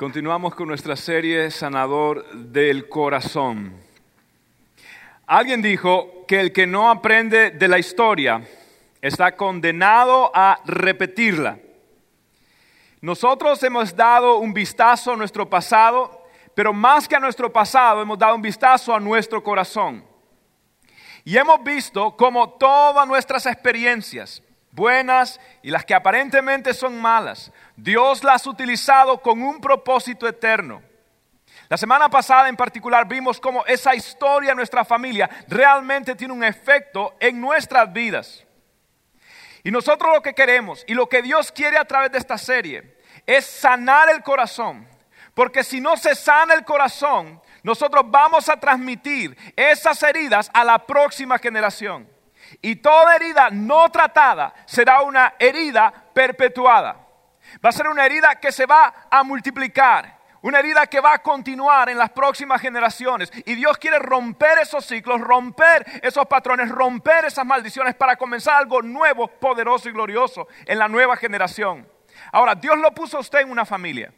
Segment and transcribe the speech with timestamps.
[0.00, 3.76] Continuamos con nuestra serie Sanador del Corazón.
[5.26, 8.42] Alguien dijo que el que no aprende de la historia
[9.02, 11.58] está condenado a repetirla.
[13.02, 16.24] Nosotros hemos dado un vistazo a nuestro pasado,
[16.54, 20.02] pero más que a nuestro pasado hemos dado un vistazo a nuestro corazón.
[21.26, 24.42] Y hemos visto cómo todas nuestras experiencias,
[24.72, 30.82] buenas y las que aparentemente son malas, Dios las ha utilizado con un propósito eterno.
[31.68, 36.42] La semana pasada en particular vimos cómo esa historia de nuestra familia realmente tiene un
[36.42, 38.44] efecto en nuestras vidas.
[39.62, 42.96] Y nosotros lo que queremos y lo que Dios quiere a través de esta serie
[43.26, 44.88] es sanar el corazón.
[45.34, 50.86] Porque si no se sana el corazón, nosotros vamos a transmitir esas heridas a la
[50.86, 52.08] próxima generación.
[52.62, 56.96] Y toda herida no tratada será una herida perpetuada.
[57.64, 60.20] Va a ser una herida que se va a multiplicar.
[60.42, 63.30] Una herida que va a continuar en las próximas generaciones.
[63.44, 68.80] Y Dios quiere romper esos ciclos, romper esos patrones, romper esas maldiciones para comenzar algo
[68.80, 71.86] nuevo, poderoso y glorioso en la nueva generación.
[72.32, 74.14] Ahora, Dios lo puso a usted en una familia.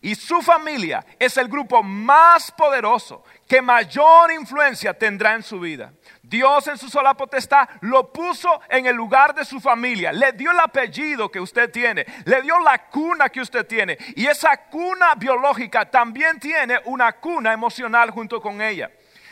[0.00, 5.92] Y su familia es el grupo más poderoso que mayor influencia tendrá en su vida.
[6.22, 10.50] Dios en su sola potestad lo puso en el lugar de su familia, le dio
[10.50, 15.14] el apellido que usted tiene, le dio la cuna que usted tiene y esa cuna
[15.14, 18.90] biológica también tiene una cuna emocional junto con ella.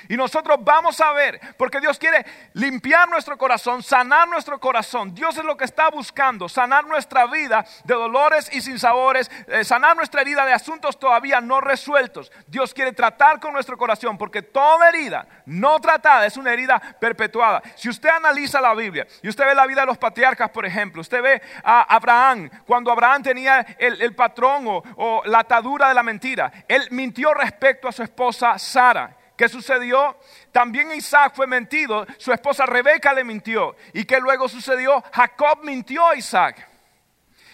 [0.08, 5.14] Y nosotros vamos a ver, porque Dios quiere limpiar nuestro corazón, sanar nuestro corazón.
[5.14, 9.96] Dios es lo que está buscando, sanar nuestra vida de dolores y sinsabores, eh, sanar
[9.96, 12.30] nuestra herida de asuntos todavía no resueltos.
[12.46, 17.62] Dios quiere tratar con nuestro corazón, porque toda herida no tratada es una herida perpetuada.
[17.76, 21.00] Si usted analiza la Biblia y usted ve la vida de los patriarcas, por ejemplo,
[21.00, 24.64] usted ve a Abraham, cuando Abraham tenía el, patrón
[24.96, 29.16] o la atadura de la mentira, él mintió respecto a su esposa Sara.
[29.36, 30.16] ¿Qué sucedió?
[30.52, 33.74] También Isaac fue mentido, su esposa Rebeca le mintió.
[33.92, 35.02] ¿Y qué luego sucedió?
[35.12, 36.68] Jacob mintió a Isaac.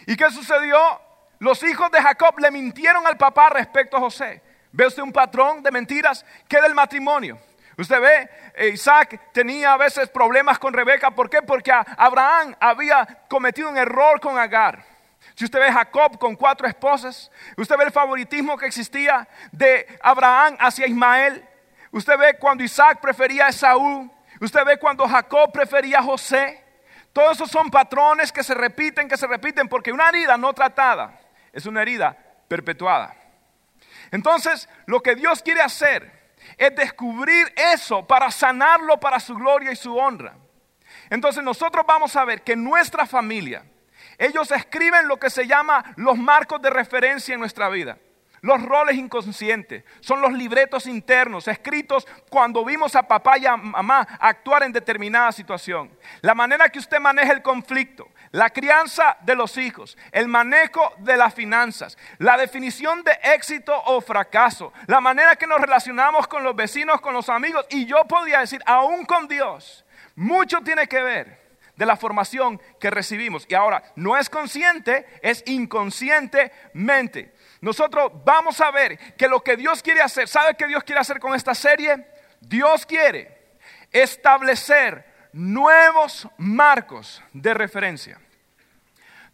[0.07, 0.79] ¿Y qué sucedió?
[1.39, 4.43] Los hijos de Jacob le mintieron al papá respecto a José.
[4.73, 6.25] ¿Ve usted un patrón de mentiras?
[6.47, 7.39] ¿Qué del matrimonio?
[7.79, 11.11] Usted ve, eh, Isaac tenía a veces problemas con Rebeca.
[11.11, 11.41] ¿Por qué?
[11.41, 14.85] Porque Abraham había cometido un error con Agar.
[15.35, 20.57] Si usted ve Jacob con cuatro esposas, usted ve el favoritismo que existía de Abraham
[20.61, 21.43] hacia Ismael.
[21.93, 24.11] Usted ve cuando Isaac prefería a Esaú.
[24.41, 26.65] Usted ve cuando Jacob prefería a José.
[27.13, 31.19] Todos esos son patrones que se repiten, que se repiten, porque una herida no tratada
[31.53, 32.17] es una herida
[32.49, 33.15] perpetuada.
[34.11, 39.77] Entonces, lo que Dios quiere hacer es descubrir eso para sanarlo para su gloria y
[39.77, 40.35] su honra.
[41.09, 43.65] Entonces, nosotros vamos a ver que nuestra familia,
[44.19, 47.99] ellos escriben lo que se llama los marcos de referencia en nuestra vida.
[48.43, 54.07] Los roles inconscientes son los libretos internos escritos cuando vimos a papá y a mamá
[54.19, 55.91] actuar en determinada situación.
[56.23, 61.19] La manera que usted maneja el conflicto, la crianza de los hijos, el manejo de
[61.19, 66.57] las finanzas, la definición de éxito o fracaso, la manera que nos relacionamos con los
[66.57, 69.85] vecinos, con los amigos y yo podría decir, aún con Dios,
[70.15, 71.41] mucho tiene que ver
[71.81, 73.47] de la formación que recibimos.
[73.49, 77.33] Y ahora, no es consciente, es inconscientemente.
[77.61, 81.21] Nosotros vamos a ver que lo que Dios quiere hacer, ¿sabe qué Dios quiere hacer
[81.21, 82.07] con esta serie?
[82.41, 83.57] Dios quiere
[83.93, 88.19] establecer nuevos marcos de referencia.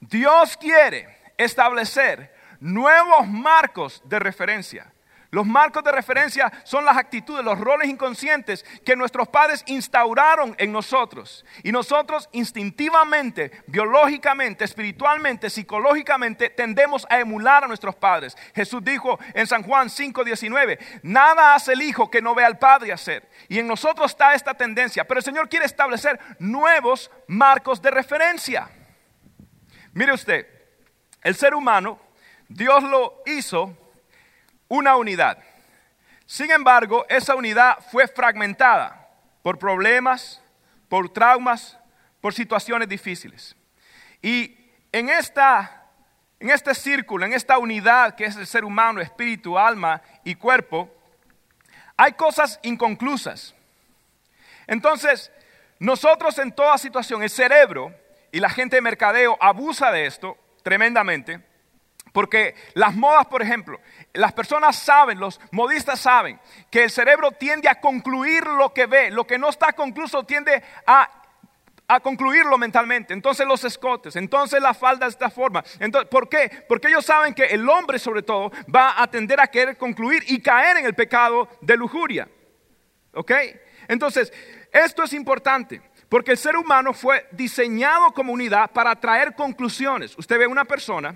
[0.01, 4.93] Dios quiere establecer nuevos marcos de referencia.
[5.31, 10.73] Los marcos de referencia son las actitudes, los roles inconscientes que nuestros padres instauraron en
[10.73, 11.45] nosotros.
[11.63, 18.37] Y nosotros instintivamente, biológicamente, espiritualmente, psicológicamente, tendemos a emular a nuestros padres.
[18.55, 22.93] Jesús dijo en San Juan 5:19, nada hace el Hijo que no vea al Padre
[22.93, 23.29] hacer.
[23.49, 25.07] Y en nosotros está esta tendencia.
[25.07, 28.69] Pero el Señor quiere establecer nuevos marcos de referencia.
[29.93, 30.47] Mire usted,
[31.23, 31.99] el ser humano,
[32.49, 33.77] Dios lo hizo
[34.68, 35.39] una unidad.
[36.27, 39.09] Sin embargo, esa unidad fue fragmentada
[39.42, 40.42] por problemas,
[40.89, 41.78] por traumas,
[42.21, 43.54] por situaciones difíciles.
[44.21, 44.57] Y
[44.91, 45.84] en, esta,
[46.41, 50.92] en este círculo, en esta unidad que es el ser humano, espíritu, alma y cuerpo,
[51.97, 53.54] hay cosas inconclusas.
[54.66, 55.30] Entonces,
[55.78, 57.95] nosotros en toda situación, el cerebro
[58.33, 61.46] y la gente de mercadeo abusa de esto tremendamente
[62.16, 63.78] porque las modas, por ejemplo,
[64.15, 66.41] las personas saben, los modistas saben,
[66.71, 70.63] que el cerebro tiende a concluir lo que ve, lo que no está concluso tiende
[70.86, 73.13] a concluirlo mentalmente.
[73.13, 75.63] Entonces los escotes, entonces la falda de esta forma.
[75.78, 76.65] Entonces, ¿Por qué?
[76.66, 80.41] Porque ellos saben que el hombre sobre todo va a tender a querer concluir y
[80.41, 82.27] caer en el pecado de lujuria.
[83.12, 83.33] ¿Ok?
[83.89, 84.33] Entonces,
[84.72, 85.83] esto es importante.
[86.09, 90.16] Porque el ser humano fue diseñado como unidad para traer conclusiones.
[90.16, 91.15] Usted ve una persona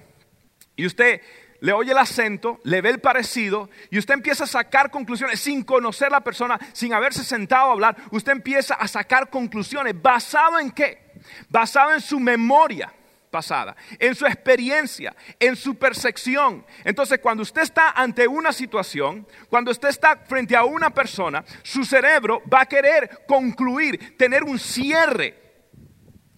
[0.80, 1.20] y usted
[1.60, 5.62] le oye el acento, le ve el parecido y usted empieza a sacar conclusiones sin
[5.62, 7.96] conocer la persona, sin haberse sentado a hablar.
[8.10, 10.00] Usted empieza a sacar conclusiones.
[10.00, 11.12] ¿Basado en qué?
[11.50, 12.90] Basado en su memoria
[13.30, 16.64] pasada, en su experiencia, en su percepción.
[16.82, 21.84] Entonces, cuando usted está ante una situación, cuando usted está frente a una persona, su
[21.84, 25.39] cerebro va a querer concluir, tener un cierre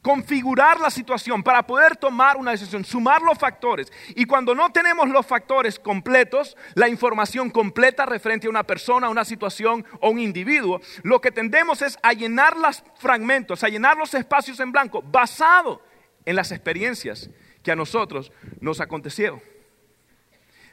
[0.03, 3.91] configurar la situación para poder tomar una decisión, sumar los factores.
[4.17, 9.25] Y cuando no tenemos los factores completos, la información completa referente a una persona, una
[9.25, 14.13] situación o un individuo, lo que tendemos es a llenar los fragmentos, a llenar los
[14.15, 15.81] espacios en blanco, basado
[16.25, 17.31] en las experiencias
[17.63, 19.41] que a nosotros nos acontecieron.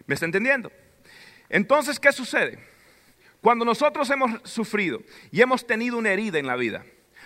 [0.08, 0.72] ¿Me está entendiendo?
[1.50, 2.68] Entonces, ¿qué sucede?
[3.42, 6.84] Cuando nosotros hemos sufrido y hemos tenido una herida en la vida,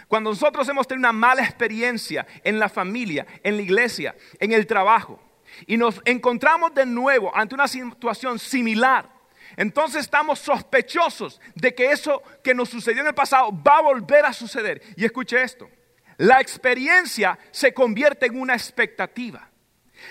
[0.08, 4.68] cuando nosotros hemos tenido una mala experiencia en la familia, en la iglesia, en el
[4.68, 5.20] trabajo,
[5.68, 9.10] y nos encontramos de nuevo ante una situación similar,
[9.56, 14.26] entonces estamos sospechosos de que eso que nos sucedió en el pasado va a volver
[14.26, 14.82] a suceder.
[14.96, 15.70] Y escuche esto,
[16.18, 19.50] la experiencia se convierte en una expectativa.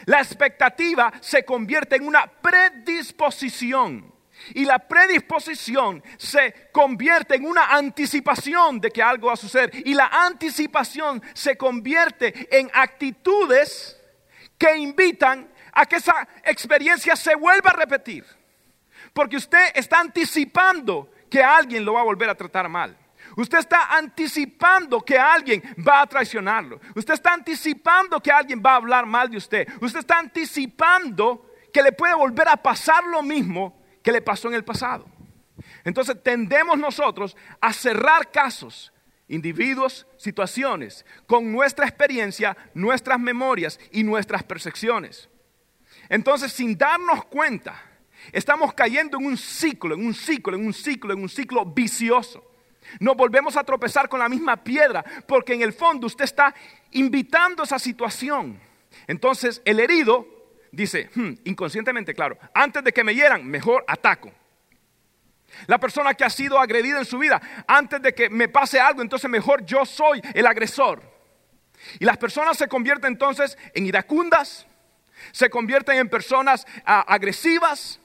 [0.07, 4.12] La expectativa se convierte en una predisposición.
[4.55, 9.71] Y la predisposición se convierte en una anticipación de que algo va a suceder.
[9.87, 13.99] Y la anticipación se convierte en actitudes
[14.59, 18.25] que invitan a que esa experiencia se vuelva a repetir.
[19.13, 22.97] Porque usted está anticipando que alguien lo va a volver a tratar mal.
[23.37, 26.81] Usted está anticipando que alguien va a traicionarlo.
[26.95, 29.69] Usted está anticipando que alguien va a hablar mal de usted.
[29.81, 34.55] Usted está anticipando que le puede volver a pasar lo mismo que le pasó en
[34.55, 35.07] el pasado.
[35.85, 38.93] Entonces tendemos nosotros a cerrar casos,
[39.29, 45.29] individuos, situaciones, con nuestra experiencia, nuestras memorias y nuestras percepciones.
[46.09, 47.81] Entonces, sin darnos cuenta,
[48.33, 52.45] estamos cayendo en un ciclo, en un ciclo, en un ciclo, en un ciclo vicioso.
[53.01, 56.55] Nos volvemos a tropezar con la misma piedra, porque en el fondo usted está
[56.91, 58.61] invitando esa situación.
[59.07, 60.27] Entonces, el herido
[60.73, 64.33] dice, hmm, inconscientemente, claro, antes de que me hieran, mejor ataco.
[65.67, 69.03] La persona que ha sido agredida en su vida, antes de que me pase algo,
[69.03, 71.03] entonces mejor yo soy el agresor.
[72.01, 74.67] Y las personas se convierten entonces en iracundas,
[75.31, 78.01] se convierten en personas ah, agresivas,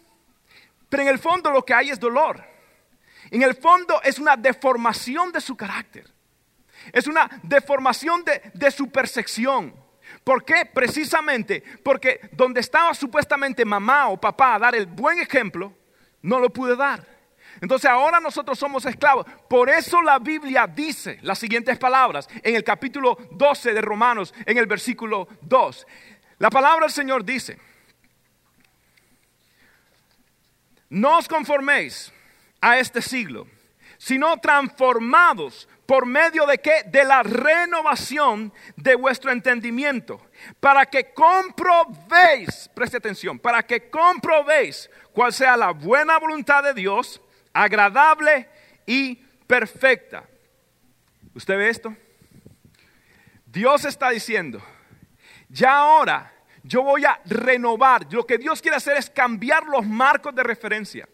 [0.90, 2.44] pero en el fondo lo que hay es dolor.
[3.32, 6.06] En el fondo es una deformación de su carácter,
[6.92, 9.87] es una deformación de, de su percepción.
[10.28, 10.66] ¿Por qué?
[10.66, 15.74] Precisamente porque donde estaba supuestamente mamá o papá a dar el buen ejemplo,
[16.22, 17.02] no lo pude dar.
[17.62, 19.26] Entonces ahora nosotros somos esclavos.
[19.48, 24.58] Por eso la Biblia dice las siguientes palabras en el capítulo 12 de Romanos, en
[24.58, 25.88] el versículo 2.
[26.40, 27.58] La palabra del Señor dice,
[30.90, 32.12] no os conforméis
[32.60, 33.48] a este siglo,
[33.98, 36.84] sino transformados ¿Por medio de qué?
[36.86, 40.22] De la renovación de vuestro entendimiento.
[40.60, 47.22] Para que comprobéis, preste atención, para que comprobéis cuál sea la buena voluntad de Dios,
[47.54, 48.50] agradable
[48.86, 50.26] y perfecta.
[51.34, 51.96] ¿Usted ve esto?
[53.46, 54.62] Dios está diciendo,
[55.48, 56.34] ya ahora
[56.64, 58.12] yo voy a renovar.
[58.12, 61.08] Lo que Dios quiere hacer es cambiar los marcos de referencia.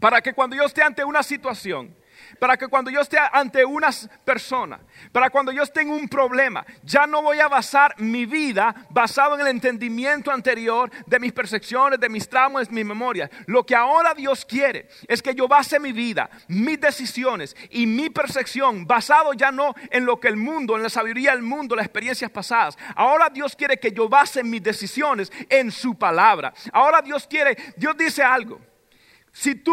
[0.00, 1.94] Para que cuando yo esté ante una situación,
[2.38, 3.90] para que cuando yo esté ante una
[4.24, 4.80] persona,
[5.12, 9.34] para cuando yo esté en un problema, ya no voy a basar mi vida basado
[9.34, 13.30] en el entendimiento anterior de mis percepciones, de mis traumas, mis memorias.
[13.46, 18.10] Lo que ahora Dios quiere es que yo base mi vida, mis decisiones y mi
[18.10, 21.86] percepción basado ya no en lo que el mundo, en la sabiduría del mundo, las
[21.86, 22.76] experiencias pasadas.
[22.94, 26.52] Ahora Dios quiere que yo base mis decisiones en su palabra.
[26.72, 28.60] Ahora Dios quiere, Dios dice algo.
[29.32, 29.72] Si tú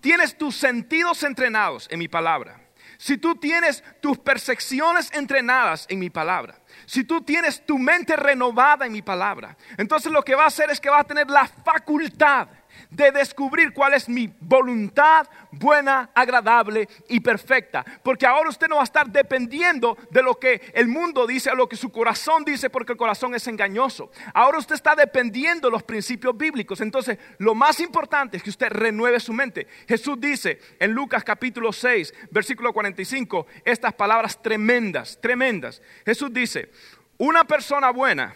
[0.00, 2.60] tienes tus sentidos entrenados en mi palabra,
[2.98, 8.86] si tú tienes tus percepciones entrenadas en mi palabra, si tú tienes tu mente renovada
[8.86, 11.46] en mi palabra, entonces lo que va a hacer es que va a tener la
[11.46, 12.48] facultad
[12.90, 17.84] de descubrir cuál es mi voluntad buena, agradable y perfecta.
[18.02, 21.54] Porque ahora usted no va a estar dependiendo de lo que el mundo dice, o
[21.54, 24.10] lo que su corazón dice, porque el corazón es engañoso.
[24.34, 26.80] Ahora usted está dependiendo de los principios bíblicos.
[26.80, 29.66] Entonces, lo más importante es que usted renueve su mente.
[29.86, 35.82] Jesús dice en Lucas capítulo 6, versículo 45, estas palabras tremendas, tremendas.
[36.04, 36.70] Jesús dice,
[37.16, 38.34] una persona buena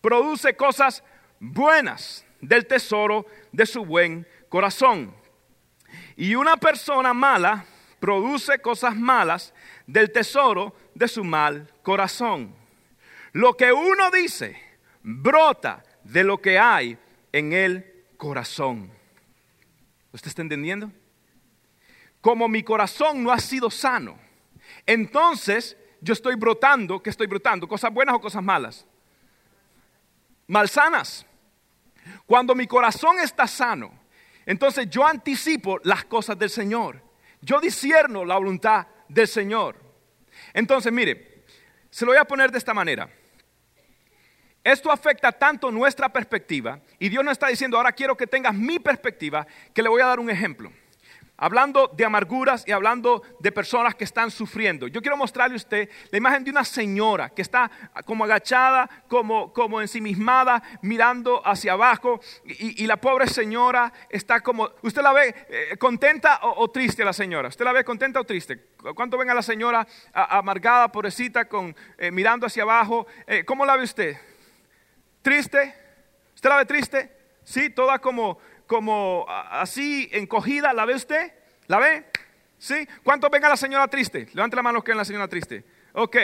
[0.00, 1.02] produce cosas
[1.40, 5.14] buenas del tesoro de su buen corazón.
[6.16, 7.64] Y una persona mala
[8.00, 9.54] produce cosas malas
[9.86, 12.54] del tesoro de su mal corazón.
[13.32, 14.60] Lo que uno dice
[15.02, 16.98] brota de lo que hay
[17.32, 18.90] en el corazón.
[20.12, 20.92] ¿Usted está entendiendo?
[22.20, 24.18] Como mi corazón no ha sido sano,
[24.86, 27.66] entonces yo estoy brotando, ¿qué estoy brotando?
[27.66, 28.86] ¿Cosas buenas o cosas malas?
[30.46, 31.26] Malsanas.
[32.26, 33.92] Cuando mi corazón está sano,
[34.46, 37.02] entonces yo anticipo las cosas del Señor.
[37.40, 39.76] Yo discierno la voluntad del Señor.
[40.52, 41.44] Entonces, mire,
[41.90, 43.08] se lo voy a poner de esta manera.
[44.62, 48.78] Esto afecta tanto nuestra perspectiva y Dios nos está diciendo, ahora quiero que tengas mi
[48.78, 50.72] perspectiva, que le voy a dar un ejemplo.
[51.36, 54.86] Hablando de amarguras y hablando de personas que están sufriendo.
[54.86, 57.68] Yo quiero mostrarle a usted la imagen de una señora que está
[58.04, 62.20] como agachada, como, como ensimismada, mirando hacia abajo.
[62.44, 67.48] Y, la pobre señora está como, ¿usted la ve eh, contenta o, triste la señora?
[67.48, 68.68] ¿Usted la ve contenta o triste?
[68.94, 73.08] ¿Cuánto ven a la señora amargada, pobrecita, con, eh, mirando hacia abajo?
[73.26, 74.16] Eh, ¿Cómo la ve usted?
[75.20, 75.74] ¿Triste?
[76.34, 77.10] ¿Usted la ve triste?
[77.42, 81.32] Sí, toda como como así encogida, ¿la ve usted?
[81.66, 82.04] ¿La ve?
[82.58, 82.88] ¿Sí?
[83.02, 84.28] ¿Cuántos ven a la señora triste?
[84.32, 85.64] Levante la mano que a la señora triste.
[85.92, 86.16] Ok,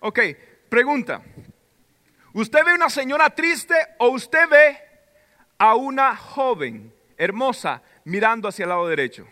[0.00, 0.20] ok.
[0.68, 1.22] Pregunta.
[2.32, 4.78] ¿Usted ve una señora triste o usted ve
[5.58, 9.26] a una joven hermosa mirando hacia el lado derecho?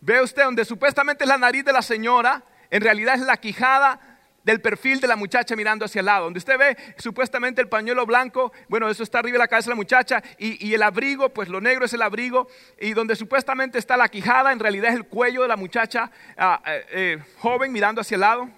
[0.00, 2.42] ¿Ve usted donde supuestamente es la nariz de la señora?
[2.70, 4.09] En realidad es la quijada
[4.44, 6.24] del perfil de la muchacha mirando hacia el lado.
[6.24, 9.72] Donde usted ve supuestamente el pañuelo blanco, bueno, eso está arriba de la cabeza de
[9.72, 12.48] la muchacha, y, el abrigo, pues lo negro es el abrigo,
[12.80, 16.62] y donde supuestamente está la quijada, en realidad es el cuello de la muchacha ah,
[16.66, 18.48] eh, eh, joven mirando hacia el lado.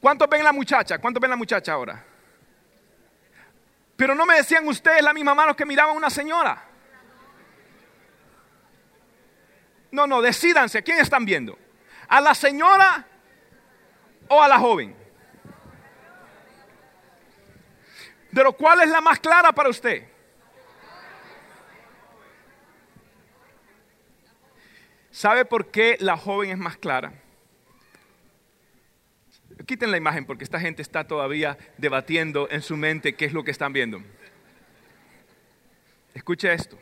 [0.00, 0.98] ¿Cuántos ven la muchacha?
[0.98, 2.04] ¿Cuántos ven la muchacha ahora?
[3.96, 6.64] Pero no me decían ustedes la misma mano que miraban una señora.
[9.92, 11.56] No, no, decídanse, ¿a quién están viendo?
[12.08, 13.06] ¿A la señora
[14.32, 14.94] o a la joven?
[18.34, 20.08] Pero ¿cuál es la más clara para usted?
[25.10, 27.12] ¿Sabe por qué la joven es más clara?
[29.66, 33.44] Quiten la imagen porque esta gente está todavía debatiendo en su mente qué es lo
[33.44, 34.02] que están viendo.
[36.14, 36.78] Escuche esto.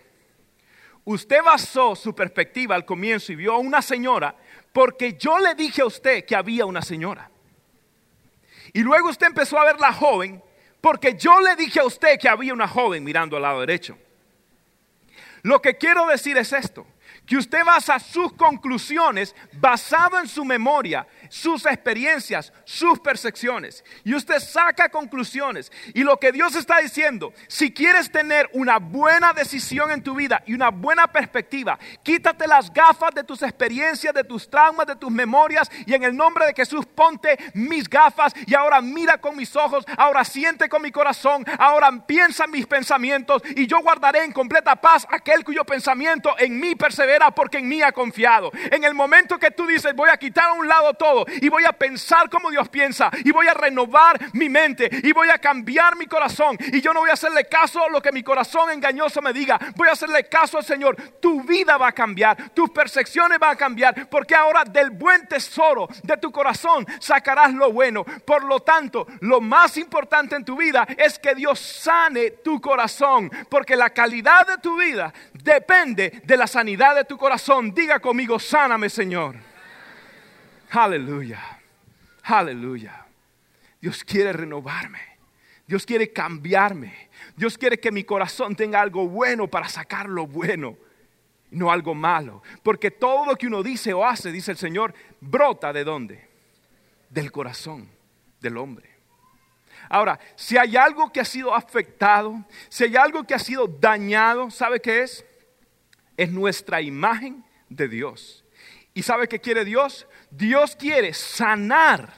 [1.05, 4.37] Usted basó su perspectiva al comienzo y vio a una señora
[4.73, 7.31] porque yo le dije a usted que había una señora.
[8.73, 10.43] Y luego usted empezó a ver la joven
[10.81, 13.99] porque yo le dije a usted que había una joven mirando al lado derecho.
[15.43, 16.87] Lo que quiero decir es esto,
[17.27, 23.83] que usted basa sus conclusiones basado en su memoria sus experiencias, sus percepciones.
[24.05, 25.73] Y usted saca conclusiones.
[25.95, 30.43] Y lo que Dios está diciendo, si quieres tener una buena decisión en tu vida
[30.45, 35.11] y una buena perspectiva, quítate las gafas de tus experiencias, de tus traumas, de tus
[35.11, 35.71] memorias.
[35.87, 39.85] Y en el nombre de Jesús ponte mis gafas y ahora mira con mis ojos,
[39.97, 45.07] ahora siente con mi corazón, ahora piensa mis pensamientos y yo guardaré en completa paz
[45.09, 48.51] aquel cuyo pensamiento en mí persevera porque en mí ha confiado.
[48.71, 51.65] En el momento que tú dices voy a quitar a un lado todo, y voy
[51.65, 55.97] a pensar como Dios piensa y voy a renovar mi mente y voy a cambiar
[55.97, 59.21] mi corazón y yo no voy a hacerle caso a lo que mi corazón engañoso
[59.23, 60.97] me diga, voy a hacerle caso al Señor.
[61.21, 65.89] Tu vida va a cambiar, tus percepciones van a cambiar porque ahora del buen tesoro
[66.03, 68.05] de tu corazón sacarás lo bueno.
[68.05, 73.31] Por lo tanto, lo más importante en tu vida es que Dios sane tu corazón
[73.49, 77.73] porque la calidad de tu vida depende de la sanidad de tu corazón.
[77.73, 79.50] Diga conmigo, sáname Señor.
[80.71, 81.41] Aleluya.
[82.23, 83.07] Aleluya.
[83.81, 85.01] Dios quiere renovarme.
[85.67, 87.11] Dios quiere cambiarme.
[87.37, 90.77] Dios quiere que mi corazón tenga algo bueno para sacar lo bueno,
[91.51, 92.43] no algo malo.
[92.63, 96.29] Porque todo lo que uno dice o hace, dice el Señor, brota de dónde?
[97.09, 97.89] Del corazón
[98.41, 98.91] del hombre.
[99.89, 104.51] Ahora, si hay algo que ha sido afectado, si hay algo que ha sido dañado,
[104.51, 105.25] ¿sabe qué es?
[106.17, 108.45] Es nuestra imagen de Dios.
[108.93, 110.07] ¿Y sabe qué quiere Dios?
[110.31, 112.13] Dios quiere sanar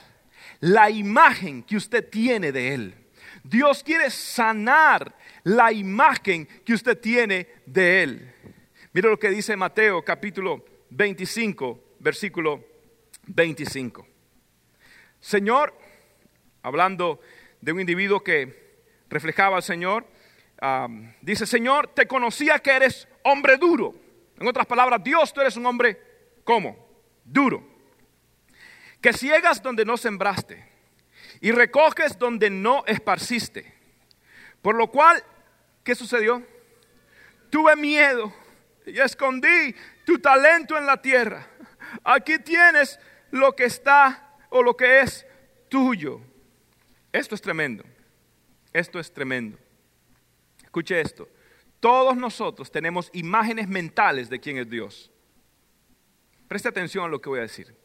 [0.60, 2.94] la imagen que usted tiene de Él.
[3.42, 8.34] Dios quiere sanar la imagen que usted tiene de Él.
[8.92, 12.64] Mira lo que dice Mateo capítulo 25, versículo
[13.26, 14.06] 25.
[15.18, 15.74] Señor,
[16.62, 17.20] hablando
[17.60, 20.06] de un individuo que reflejaba al Señor,
[21.22, 23.94] dice, Señor, te conocía que eres hombre duro.
[24.38, 26.00] En otras palabras, Dios, tú eres un hombre,
[26.44, 26.76] ¿cómo?
[27.24, 27.71] Duro.
[29.02, 30.64] Que ciegas donde no sembraste
[31.40, 33.74] y recoges donde no esparciste.
[34.62, 35.22] Por lo cual,
[35.82, 36.46] ¿qué sucedió?
[37.50, 38.32] Tuve miedo
[38.86, 39.74] y escondí
[40.06, 41.48] tu talento en la tierra.
[42.04, 42.98] Aquí tienes
[43.32, 45.26] lo que está o lo que es
[45.68, 46.20] tuyo.
[47.12, 47.84] Esto es tremendo.
[48.72, 49.58] Esto es tremendo.
[50.62, 51.28] Escuche esto.
[51.80, 55.10] Todos nosotros tenemos imágenes mentales de quién es Dios.
[56.46, 57.81] Preste atención a lo que voy a decir.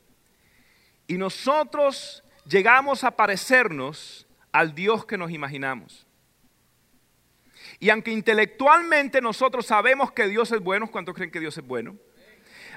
[1.07, 6.05] Y nosotros llegamos a parecernos al Dios que nos imaginamos.
[7.79, 11.95] Y aunque intelectualmente nosotros sabemos que Dios es bueno, ¿cuántos creen que Dios es bueno?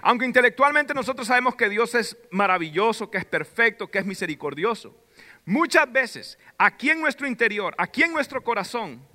[0.02, 4.96] Aunque intelectualmente nosotros sabemos que Dios es maravilloso, que es perfecto, que es misericordioso,
[5.44, 9.06] muchas veces aquí en nuestro interior, aquí en nuestro corazón,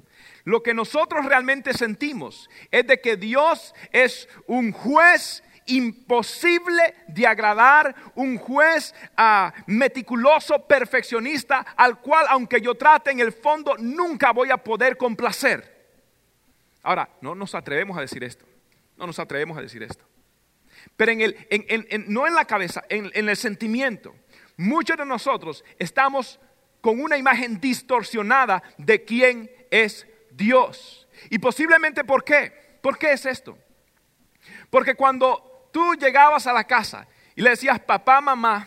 [0.44, 7.96] lo que nosotros realmente sentimos es de que Dios es un juez imposible de agradar,
[8.16, 14.52] un juez ah, meticuloso, perfeccionista, al cual aunque yo trate en el fondo nunca voy
[14.52, 15.74] a poder complacer.
[16.84, 18.46] Ahora, no nos atrevemos a decir esto,
[18.98, 20.06] no nos atrevemos a decir esto.
[20.96, 24.16] Pero en el, no en la cabeza, en, en el sentimiento,
[24.56, 26.40] muchos de nosotros estamos
[26.80, 31.08] con una imagen distorsionada de quién es Dios.
[31.30, 32.80] Y posiblemente por qué.
[32.82, 33.58] ¿Por qué es esto?
[34.70, 37.06] Porque cuando tú llegabas a la casa
[37.36, 38.66] y le decías, papá, mamá,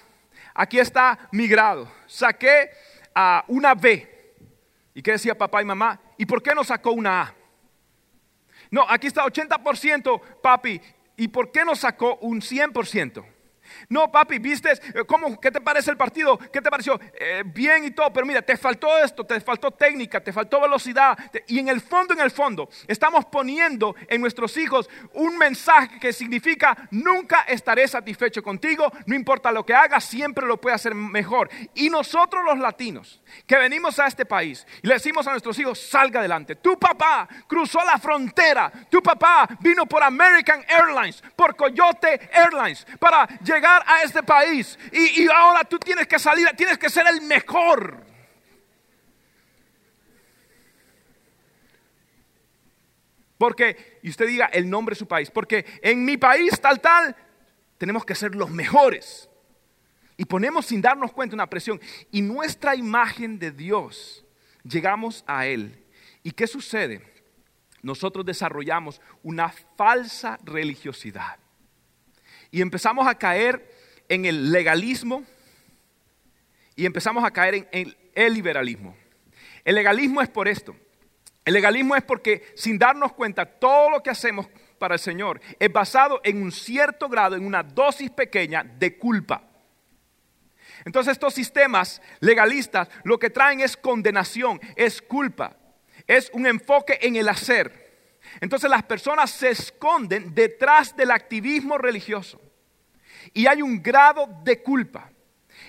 [0.52, 2.68] aquí está mi grado, saqué
[3.14, 4.34] a una B.
[4.92, 5.98] ¿Y qué decía papá y mamá?
[6.18, 7.34] ¿Y por qué no sacó una A?
[8.70, 10.78] No, aquí está 80%, papi.
[11.16, 13.24] ¿Y por qué no sacó un 100%?
[13.88, 16.38] No, papi, viste, eh, ¿cómo, ¿qué te parece el partido?
[16.38, 16.98] ¿Qué te pareció?
[17.14, 21.18] Eh, bien y todo, pero mira, te faltó esto, te faltó técnica, te faltó velocidad.
[21.46, 26.12] y en el fondo, en el fondo, estamos poniendo en nuestros hijos un mensaje que
[26.12, 31.50] significa, nunca estaré satisfecho contigo, no importa lo que hagas, siempre lo puede hacer mejor.
[31.74, 35.78] Y nosotros los latinos, que venimos a este país y le decimos a nuestros hijos,
[35.78, 36.56] salga adelante.
[36.56, 43.26] Tu papá cruzó la frontera, tu papá vino por American Airlines, por Coyote Airlines, para
[43.40, 47.22] llegar a este país y, y ahora tú tienes que salir, tienes que ser el
[47.22, 48.06] mejor.
[53.38, 57.14] Porque, y usted diga el nombre de su país, porque en mi país tal, tal,
[57.78, 59.30] tenemos que ser los mejores.
[60.16, 61.80] Y ponemos sin darnos cuenta una presión.
[62.10, 64.24] Y nuestra imagen de Dios,
[64.64, 65.84] llegamos a Él.
[66.24, 67.00] ¿Y qué sucede?
[67.80, 71.38] Nosotros desarrollamos una falsa religiosidad
[72.50, 73.74] y empezamos a caer
[74.08, 75.24] en el legalismo
[76.76, 78.96] y empezamos a caer en, el liberalismo.
[79.64, 80.74] El legalismo es por esto.
[81.44, 84.46] El legalismo es porque sin darnos cuenta todo lo que hacemos
[84.78, 89.42] para el Señor es basado en un cierto grado, en una dosis pequeña de culpa.
[90.84, 95.56] Entonces estos sistemas legalistas lo que traen es condenación, es culpa,
[96.06, 97.87] es un enfoque en el hacer.
[98.40, 102.40] Entonces las personas se esconden detrás del activismo religioso.
[103.32, 105.10] Y hay un grado de culpa.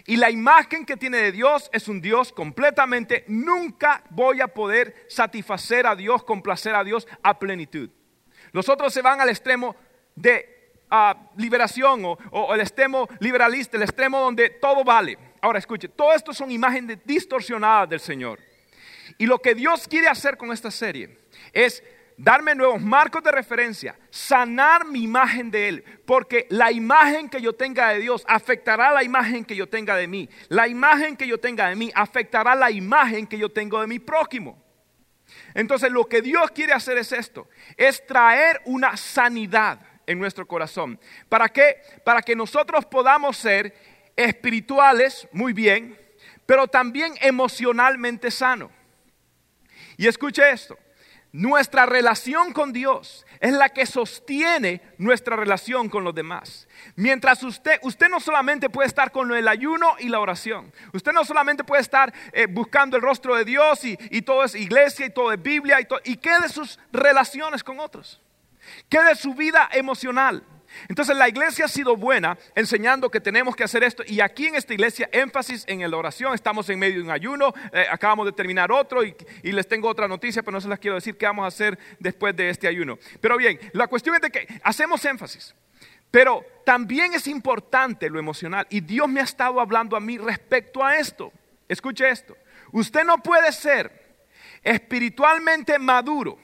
[0.05, 5.05] Y la imagen que tiene de Dios es un Dios completamente, nunca voy a poder
[5.09, 7.89] satisfacer a Dios, complacer a Dios a plenitud.
[8.51, 9.75] Los otros se van al extremo
[10.15, 15.17] de ah, liberación o, o, el extremo liberalista, el extremo donde todo vale.
[15.41, 18.39] Ahora escuche, todo esto son imágenes distorsionadas del Señor.
[19.17, 21.19] Y lo que Dios quiere hacer con esta serie
[21.51, 21.83] es
[22.19, 27.53] darme nuevos marcos de referencia, sanar mi imagen de Él, porque la imagen que yo
[27.53, 30.29] tenga de Dios afectará la imagen que yo tenga de mí.
[30.49, 33.99] La imagen que yo tenga de mí afectará la imagen que yo tengo de mi
[33.99, 34.61] prójimo.
[35.53, 40.99] Entonces lo que Dios quiere hacer es esto, es traer una sanidad en nuestro corazón.
[41.29, 41.81] ¿Para qué?
[42.03, 43.73] Para que nosotros podamos ser
[44.17, 45.97] espirituales, muy bien,
[46.45, 48.71] pero también emocionalmente sanos.
[49.95, 50.77] Y escuche esto,
[51.31, 56.67] nuestra relación con Dios es la que sostiene nuestra relación con los demás.
[56.95, 61.23] Mientras usted, usted no solamente puede estar con el ayuno y la oración, usted no
[61.23, 65.31] solamente puede estar eh, buscando el rostro de Dios y, todo es iglesia y todo
[65.31, 68.21] es Biblia y, y qué de sus relaciones con otros,
[68.89, 70.43] qué de su vida emocional.
[70.87, 74.55] Entonces la iglesia ha sido buena enseñando que tenemos que hacer esto y aquí en
[74.55, 78.31] esta iglesia énfasis en la oración, estamos en medio de un ayuno, eh, acabamos de
[78.31, 81.43] terminar otro y, les tengo otra noticia, pero no se las quiero decir qué vamos
[81.43, 82.97] a hacer después de este ayuno.
[83.19, 85.53] Pero bien, la cuestión es de que hacemos énfasis,
[86.11, 90.83] pero también es importante lo emocional y Dios me ha estado hablando a mí respecto
[90.83, 91.31] a esto.
[91.67, 92.35] Escuche esto,
[92.71, 93.91] usted no puede ser
[94.63, 96.37] espiritualmente maduro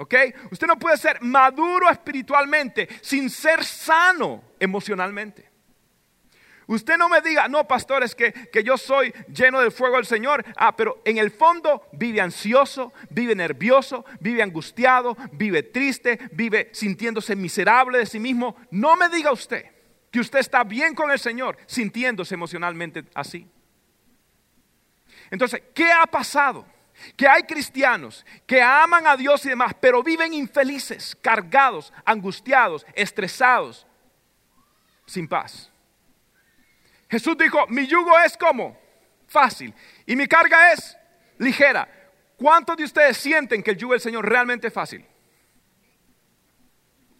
[0.00, 0.14] ¿Ok?
[0.50, 5.50] Usted no puede ser maduro espiritualmente sin ser sano emocionalmente.
[6.68, 10.06] Usted no me diga, no, pastor, es que, que, yo soy lleno del fuego del
[10.06, 10.42] Señor.
[10.56, 17.36] Ah, pero en el fondo vive ansioso, vive nervioso, vive angustiado, vive triste, vive sintiéndose
[17.36, 18.56] miserable de sí mismo.
[18.70, 19.66] No me diga usted
[20.10, 23.46] que usted está bien con el Señor sintiéndose emocionalmente así.
[25.30, 26.64] Entonces, ¿qué ha pasado?
[27.16, 33.86] Que hay cristianos que aman a Dios y demás, pero viven infelices, cargados, angustiados, estresados,
[35.06, 35.70] sin paz.
[37.08, 38.78] Jesús dijo, mi yugo es como
[39.26, 39.74] fácil
[40.06, 40.96] y mi carga es
[41.38, 41.88] ligera.
[42.36, 45.04] ¿Cuántos de ustedes sienten que el yugo del Señor realmente es fácil?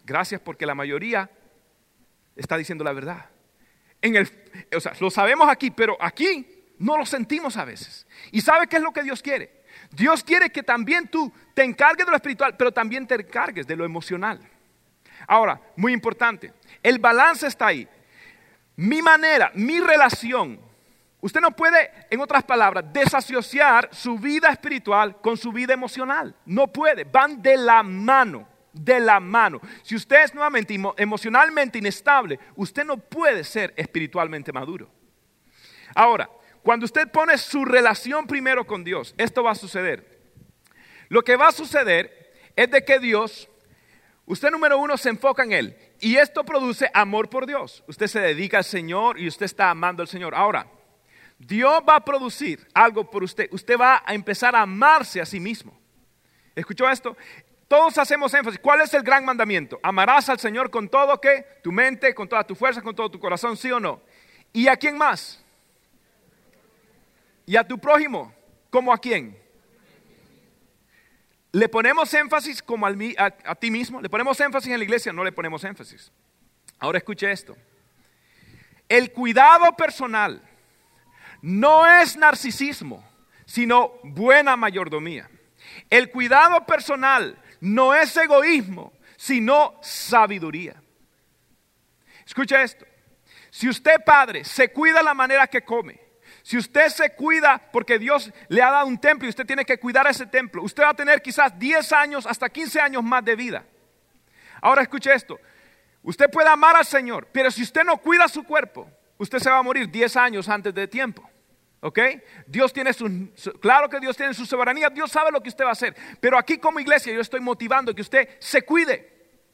[0.03, 1.29] Gracias porque la mayoría
[2.35, 3.29] está diciendo la verdad.
[4.01, 4.29] En el,
[4.75, 8.07] o sea, lo sabemos aquí, pero aquí no lo sentimos a veces.
[8.31, 9.60] ¿Y sabe qué es lo que Dios quiere?
[9.91, 13.75] Dios quiere que también tú te encargues de lo espiritual, pero también te encargues de
[13.75, 14.39] lo emocional.
[15.27, 17.87] Ahora, muy importante, el balance está ahí.
[18.75, 20.59] Mi manera, mi relación.
[21.19, 26.35] Usted no puede, en otras palabras, desasociar su vida espiritual con su vida emocional.
[26.45, 29.61] No puede, van de la mano, de la mano.
[29.83, 34.89] Si usted es nuevamente emocionalmente inestable, usted no puede ser espiritualmente maduro.
[35.93, 36.27] Ahora,
[36.63, 40.19] cuando usted pone su relación primero con Dios, esto va a suceder.
[41.09, 43.49] Lo que va a suceder es de que Dios,
[44.25, 47.83] usted número uno se enfoca en Él y esto produce amor por Dios.
[47.87, 50.35] Usted se dedica al Señor y usted está amando al Señor.
[50.35, 50.67] Ahora,
[51.37, 53.49] Dios va a producir algo por usted.
[53.51, 55.77] Usted va a empezar a amarse a sí mismo.
[56.55, 57.17] ¿Escuchó esto?
[57.67, 58.59] Todos hacemos énfasis.
[58.59, 59.79] ¿Cuál es el gran mandamiento?
[59.81, 63.19] Amarás al Señor con todo que tu mente, con toda tu fuerza, con todo tu
[63.19, 64.01] corazón, sí o no.
[64.53, 65.40] ¿Y a quién más?
[67.45, 68.33] ¿Y a tu prójimo?
[68.69, 69.37] ¿Como a quién?
[71.51, 72.93] ¿Le ponemos énfasis como a,
[73.45, 74.01] a, ti mismo?
[74.01, 75.11] ¿Le ponemos énfasis en la iglesia?
[75.11, 76.11] No le ponemos énfasis.
[76.79, 77.57] Ahora escuche esto.
[78.87, 80.41] El cuidado personal
[81.41, 83.03] no es narcisismo,
[83.45, 85.29] sino buena mayordomía.
[85.89, 90.81] El cuidado personal no es egoísmo, sino sabiduría.
[92.25, 92.85] Escucha esto.
[93.49, 95.99] Si usted, padre, se cuida la manera que come,
[96.43, 99.79] si usted se cuida porque Dios le ha dado un templo y usted tiene que
[99.79, 103.35] cuidar ese templo, usted va a tener quizás 10 años hasta 15 años más de
[103.35, 103.65] vida.
[104.61, 105.39] Ahora escuche esto.
[106.03, 109.59] Usted puede amar al Señor, pero si usted no cuida su cuerpo, usted se va
[109.59, 111.29] a morir 10 años antes de tiempo.
[111.83, 111.99] ¿Ok?
[112.45, 115.69] Dios tiene su, claro que Dios tiene su soberanía, Dios sabe lo que usted va
[115.69, 115.95] a hacer.
[116.19, 119.09] Pero aquí como iglesia yo estoy motivando que usted se cuide.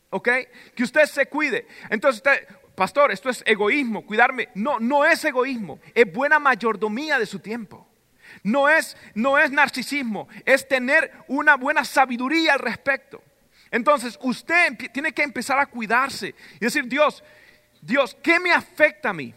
[0.10, 0.30] ¿Ok?
[0.76, 1.68] Que usted se cuide.
[1.90, 2.48] Entonces usted,
[2.78, 4.50] pastor, esto es egoísmo, cuidarme.
[4.54, 7.90] No, no es egoísmo, es buena mayordomía de su tiempo.
[8.44, 13.24] No es, no es narcisismo, es tener una buena sabiduría al respecto.
[13.72, 17.24] Entonces, usted tiene que empezar a cuidarse y decir, Dios,
[17.82, 19.34] Dios, ¿qué me afecta a mí?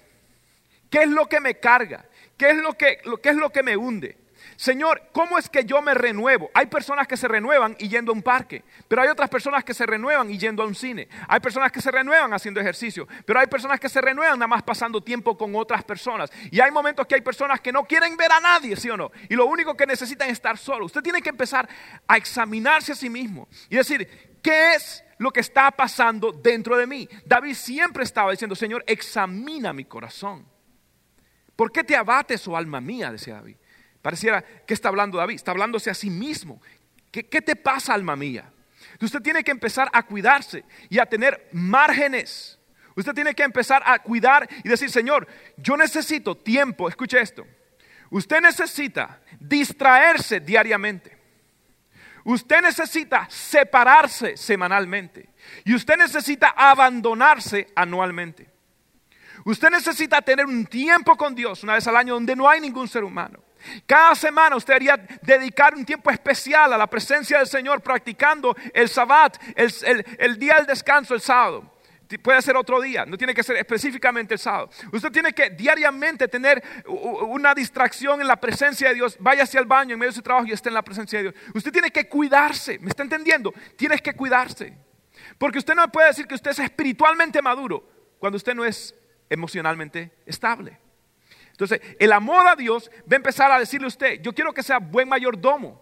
[0.90, 2.04] ¿Qué es lo que me carga?
[2.36, 4.18] ¿Qué es lo que, qué es lo que me hunde?
[4.60, 6.50] Señor, ¿cómo es que yo me renuevo?
[6.52, 9.72] Hay personas que se renuevan y yendo a un parque, pero hay otras personas que
[9.72, 11.08] se renuevan y yendo a un cine.
[11.28, 14.62] Hay personas que se renuevan haciendo ejercicio, pero hay personas que se renuevan nada más
[14.62, 16.30] pasando tiempo con otras personas.
[16.50, 19.10] Y hay momentos que hay personas que no quieren ver a nadie, ¿sí o no?
[19.30, 20.84] Y lo único que necesitan es estar solo.
[20.84, 21.66] Usted tiene que empezar
[22.06, 26.86] a examinarse a sí mismo y decir, ¿qué es lo que está pasando dentro de
[26.86, 27.08] mí?
[27.24, 30.46] David siempre estaba diciendo, Señor, examina mi corazón.
[31.56, 33.10] ¿Por qué te abates, oh alma mía?
[33.10, 33.56] decía David.
[34.02, 36.60] Pareciera que está hablando David, está hablándose a sí mismo.
[37.10, 38.50] ¿Qué, te pasa, alma mía?
[39.00, 42.58] Usted tiene que empezar a cuidarse y a tener márgenes.
[42.94, 47.46] Usted tiene que empezar a cuidar y decir, Señor, yo necesito tiempo, escuche esto.
[48.10, 51.18] Usted necesita distraerse diariamente.
[52.24, 55.30] Usted necesita separarse semanalmente.
[55.64, 58.48] Y usted necesita abandonarse anualmente.
[59.44, 62.88] Usted necesita tener un tiempo con Dios una vez al año donde no hay ningún
[62.88, 63.42] ser humano.
[63.86, 68.88] Cada semana usted debería dedicar un tiempo especial a la presencia del Señor practicando el
[68.88, 71.78] sabbat, el, día del descanso, el sábado.
[72.22, 74.70] Puede ser otro día, no tiene que ser específicamente el sábado.
[74.92, 79.16] Usted tiene que diariamente tener una distracción en la presencia de Dios.
[79.20, 81.30] Vaya hacia el baño en medio de su trabajo y esté en la presencia de
[81.30, 81.34] Dios.
[81.54, 83.54] Usted tiene que cuidarse, ¿me está entendiendo?
[83.76, 84.76] Tienes que cuidarse.
[85.38, 88.94] Porque usted no puede decir que usted es espiritualmente maduro cuando usted no es
[89.28, 90.78] emocionalmente estable.
[91.60, 94.62] Entonces, el amor a Dios va a empezar a decirle a usted, yo quiero que
[94.62, 95.78] sea buen mayordomo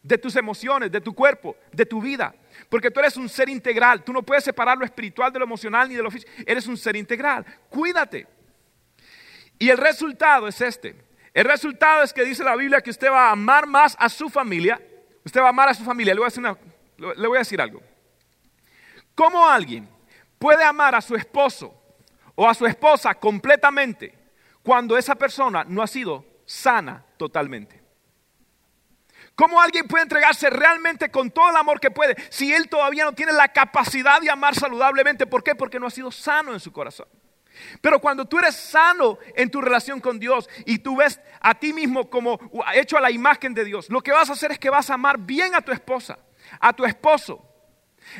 [0.00, 2.32] de tus emociones, de tu cuerpo, de tu vida.
[2.68, 4.04] Porque tú eres un ser integral.
[4.04, 6.30] Tú no puedes separar lo espiritual de lo emocional ni de lo físico.
[6.46, 7.44] Eres un ser integral.
[7.68, 8.28] Cuídate.
[9.58, 10.94] Y el resultado es este.
[11.34, 14.30] El resultado es que dice la Biblia que usted va a amar más a su
[14.30, 14.80] familia.
[15.24, 16.14] Usted va a amar a su familia.
[16.14, 16.44] Le voy a decir,
[17.16, 17.82] le voy a decir algo.
[19.16, 19.88] ¿Cómo alguien
[20.38, 21.74] puede amar a su esposo
[22.36, 24.21] o a su esposa completamente
[24.62, 27.82] cuando esa persona no ha sido sana totalmente?
[29.34, 33.12] ¿Cómo alguien puede entregarse realmente con todo el amor que puede si él todavía no
[33.12, 35.26] tiene la capacidad de amar saludablemente?
[35.26, 35.54] ¿Por qué?
[35.54, 37.08] Porque no ha sido sano en su corazón.
[37.80, 41.72] Pero cuando tú eres sano en tu relación con Dios y tú ves a ti
[41.72, 42.38] mismo como
[42.74, 44.94] hecho a la imagen de Dios, lo que vas a hacer es que vas a
[44.94, 46.18] amar bien a tu esposa,
[46.60, 47.46] a tu esposo.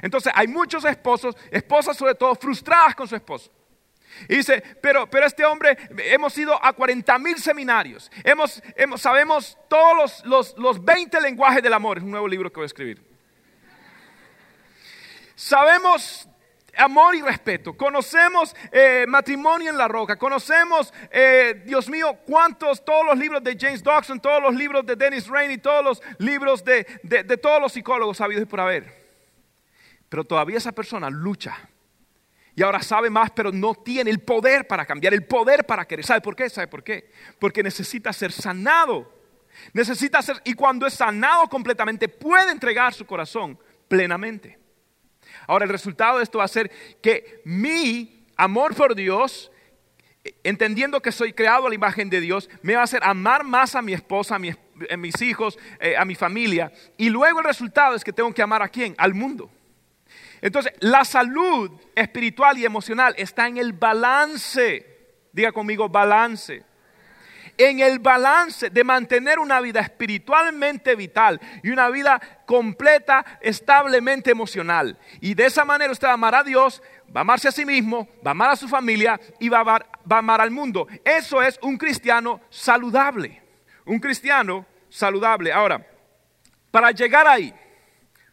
[0.01, 3.51] Entonces hay muchos esposos, esposas sobre todo, frustradas con su esposo.
[4.29, 8.63] Y dice, pero, pero este hombre, hemos ido a 40 mil seminarios, hemos,
[8.97, 12.67] sabemos todos los, los 20 lenguajes del amor, es un nuevo libro que voy a
[12.67, 13.03] escribir.
[15.35, 16.29] Sabemos
[16.77, 17.77] amor y respeto.
[17.77, 20.17] Conocemos eh, matrimonio en la roca.
[20.17, 24.97] Conocemos, eh, Dios mío, cuántos, todos los libros de James Dawson, todos los libros de
[24.97, 29.03] Dennis Rainey, todos los libros de, de todos los psicólogos habidos por haber.
[30.09, 31.59] Pero todavía esa persona lucha.
[32.63, 36.05] Ahora sabe más, pero no tiene el poder para cambiar, el poder para querer.
[36.05, 36.49] ¿Sabe por qué?
[36.51, 37.11] ¿Sabe por qué?
[37.39, 39.13] Porque necesita ser sanado.
[39.73, 44.59] Necesita ser, y cuando es sanado completamente, puede entregar su corazón plenamente.
[45.47, 46.71] Ahora el resultado de esto va a ser
[47.01, 49.51] que mi amor por Dios,
[50.43, 53.75] entendiendo que soy creado a la imagen de Dios, me va a hacer amar más
[53.75, 56.73] a mi esposa, a, mis hijos, eh, a mi familia.
[56.97, 58.95] Y luego el resultado es que tengo que amar a quién?
[58.99, 59.51] Al mundo.
[60.43, 64.87] Entonces, la salud espiritual y emocional está en el balance.
[65.33, 66.65] Diga conmigo, balance
[67.59, 74.99] en el balance de mantener una vida espiritualmente vital y una vida completa, establemente emocional.
[75.21, 76.83] Y de esa manera usted va a Dios,
[77.15, 79.61] va a amarse a sí mismo, va a amar a su familia y va a
[79.61, 80.87] amar, va a amar al mundo.
[81.05, 83.43] Eso es un cristiano saludable.
[83.85, 85.53] Un cristiano saludable.
[85.53, 85.85] Ahora,
[86.71, 87.53] para llegar ahí,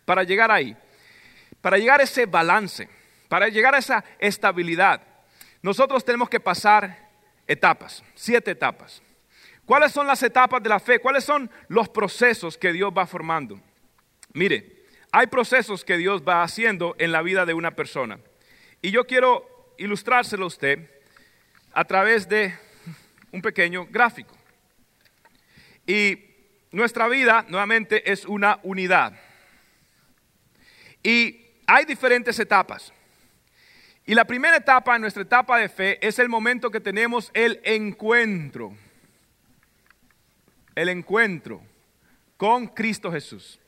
[0.05, 0.75] para llegar ahí,
[1.61, 2.89] para llegar a ese balance,
[3.27, 5.01] para llegar a esa estabilidad,
[5.61, 7.09] nosotros tenemos que pasar
[7.47, 9.01] etapas, siete etapas.
[9.65, 10.99] ¿Cuáles son las etapas de la fe?
[10.99, 13.61] ¿Cuáles son los procesos que Dios va formando?
[14.33, 18.19] Mire, hay procesos que Dios va haciendo en la vida de una persona.
[18.81, 20.89] Y yo quiero ilustrárselo a usted
[21.73, 22.57] a través de
[23.31, 24.35] un pequeño gráfico.
[25.85, 26.25] Y
[26.71, 29.13] nuestra vida, nuevamente, es una unidad.
[31.03, 31.38] Y
[31.69, 32.91] hay diferentes etapas.
[34.05, 38.73] Y la primera etapa, nuestra etapa de fe, es el momento que tenemos el encuentro
[40.79, 41.61] el encuentro
[42.37, 43.59] con Cristo Jesús.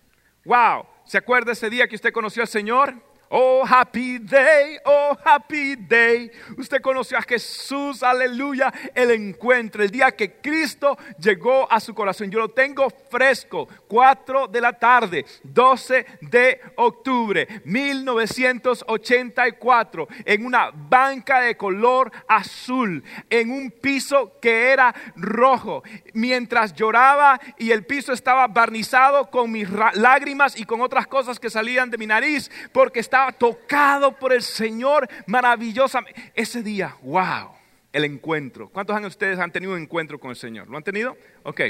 [0.46, 2.96] Wow, ¿se acuerda ese día que usted conoció al Señor?
[3.34, 6.30] Oh, happy day, oh, happy day.
[6.58, 12.30] Usted conoció a Jesús, aleluya, el encuentro, el día que Cristo llegó a su corazón.
[12.30, 21.40] Yo lo tengo fresco, 4 de la tarde, 12 de octubre, 1984, en una banca
[21.40, 28.48] de color azul, en un piso que era rojo, mientras lloraba y el piso estaba
[28.48, 33.21] barnizado con mis lágrimas y con otras cosas que salían de mi nariz, porque estaba
[33.32, 36.32] tocado por el Señor maravillosamente.
[36.34, 37.52] Ese día, wow,
[37.92, 38.70] el encuentro.
[38.70, 40.70] ¿Cuántos años ustedes han tenido un encuentro con el Señor?
[40.70, 41.18] ¿Lo han tenido?
[41.44, 41.62] Ok.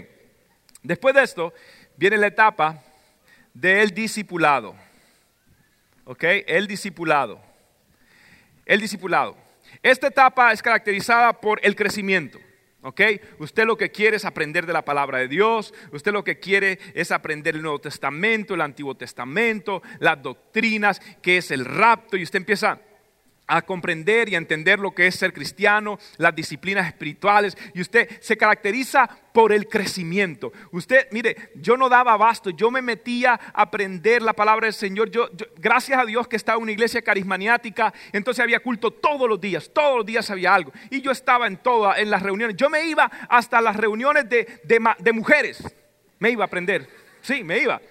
[0.83, 1.53] Después de esto,
[1.97, 2.83] viene la etapa
[3.53, 4.75] del discipulado.
[6.05, 6.23] ¿Ok?
[6.47, 7.41] El discipulado.
[8.65, 9.35] El discipulado.
[9.83, 12.39] Esta etapa es caracterizada por el crecimiento.
[12.83, 13.01] ¿Ok?
[13.39, 16.79] Usted lo que quiere es aprender de la palabra de Dios, usted lo que quiere
[16.95, 22.23] es aprender el Nuevo Testamento, el Antiguo Testamento, las doctrinas, que es el rapto, y
[22.23, 22.79] usted empieza
[23.51, 28.09] a comprender y a entender lo que es ser cristiano, las disciplinas espirituales, y usted
[28.21, 30.53] se caracteriza por el crecimiento.
[30.71, 35.11] Usted, mire, yo no daba abasto, yo me metía a aprender la palabra del Señor.
[35.11, 39.39] Yo, gracias a Dios que estaba en una iglesia carismaniática, entonces había culto todos los
[39.39, 40.71] días, todos los días había algo.
[40.89, 42.55] Y yo estaba en todas, en las reuniones.
[42.55, 45.61] Yo me iba hasta las reuniones de, de mujeres,
[46.19, 46.87] me iba a aprender,
[47.21, 47.81] sí, me iba.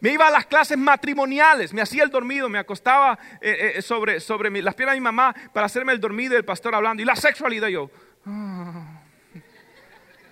[0.00, 4.20] Me iba a las clases matrimoniales, me hacía el dormido, me acostaba eh, eh, sobre,
[4.20, 7.02] sobre las piernas de mi mamá para hacerme el dormido y el pastor hablando.
[7.02, 7.90] Y la sexualidad, yo,
[8.26, 9.00] ah,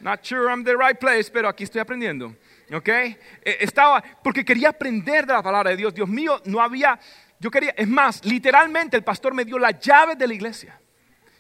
[0.01, 2.35] not sure I'm the right place, pero aquí estoy aprendiendo.
[2.75, 2.89] ¿Ok?
[2.89, 3.17] Eh,
[3.61, 5.95] estaba, porque quería aprender de la palabra de Dios.
[5.95, 6.99] Dios mío, no había
[7.43, 10.79] yo quería, es más, literalmente el pastor me dio las llaves de la iglesia.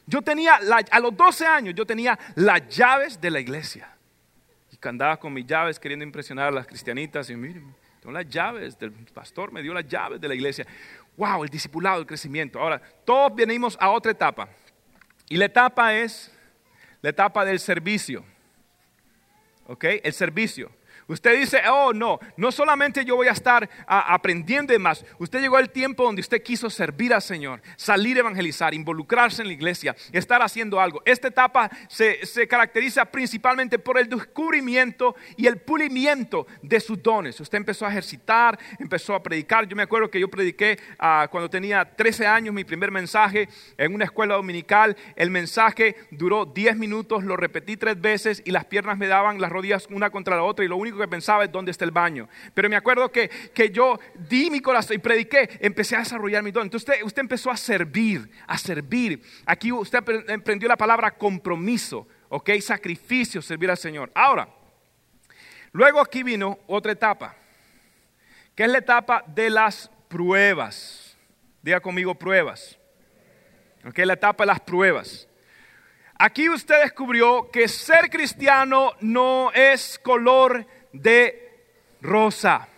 [0.05, 0.59] Yo tenía,
[0.91, 3.89] a los 12 años, yo tenía las llaves de la iglesia.
[4.73, 7.31] Y andaba con mis llaves queriendo impresionar a las cristianitas.
[7.31, 10.67] Y miren, tengo las llaves del pastor, me dio las llaves de la iglesia.
[11.17, 12.59] Wow, el discipulado, el crecimiento.
[12.59, 14.49] Ahora, todos venimos a otra etapa.
[15.29, 16.37] Y la etapa es
[17.01, 18.25] la etapa del servicio.
[19.69, 19.85] ¿Ok?
[20.03, 20.73] El servicio.
[21.13, 25.05] Usted dice, oh no, no solamente yo voy a estar aprendiendo más.
[25.19, 29.49] Usted llegó al tiempo donde usted quiso servir al Señor, salir a evangelizar, involucrarse en
[29.49, 31.03] la iglesia, estar haciendo algo.
[31.05, 37.39] Esta etapa se, caracteriza principalmente por el descubrimiento y el pulimiento de sus dones.
[37.41, 39.67] Usted empezó a ejercitar, empezó a predicar.
[39.67, 43.95] Yo me acuerdo que yo prediqué ah, cuando tenía 13 años mi primer mensaje en
[43.95, 44.97] una escuela dominical.
[45.17, 49.51] El mensaje duró 10 minutos, lo repetí tres veces y las piernas me daban las
[49.51, 52.29] rodillas una contra la otra y lo único pensaba es dónde está el baño.
[52.55, 56.51] Pero me acuerdo que, que yo di mi corazón y prediqué, empecé a desarrollar mi
[56.51, 56.65] don.
[56.65, 59.23] Entonces usted, usted empezó a servir, a servir.
[59.47, 62.51] Aquí usted emprendió la palabra compromiso, ¿ok?
[62.61, 64.11] Sacrificio, servir al Señor.
[64.15, 64.49] Ahora,
[65.73, 67.37] luego aquí vino otra etapa,
[68.55, 71.17] que es la etapa de las pruebas.
[71.63, 72.79] Diga conmigo pruebas.
[73.87, 73.99] ¿Ok?
[73.99, 75.29] La etapa de las pruebas.
[76.19, 81.67] Aquí usted descubrió que ser cristiano no es color de
[82.01, 82.69] rosa.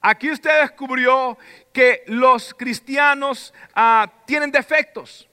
[0.00, 1.36] Aquí usted descubrió
[1.72, 5.28] que los cristianos ah, tienen defectos.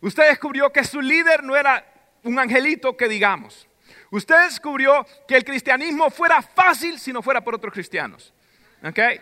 [0.00, 1.84] Usted descubrió que su líder no era
[2.24, 3.68] un angelito que digamos.
[4.10, 8.32] Usted descubrió que el cristianismo fuera fácil si no fuera por otros cristianos.
[8.80, 9.20] Okay.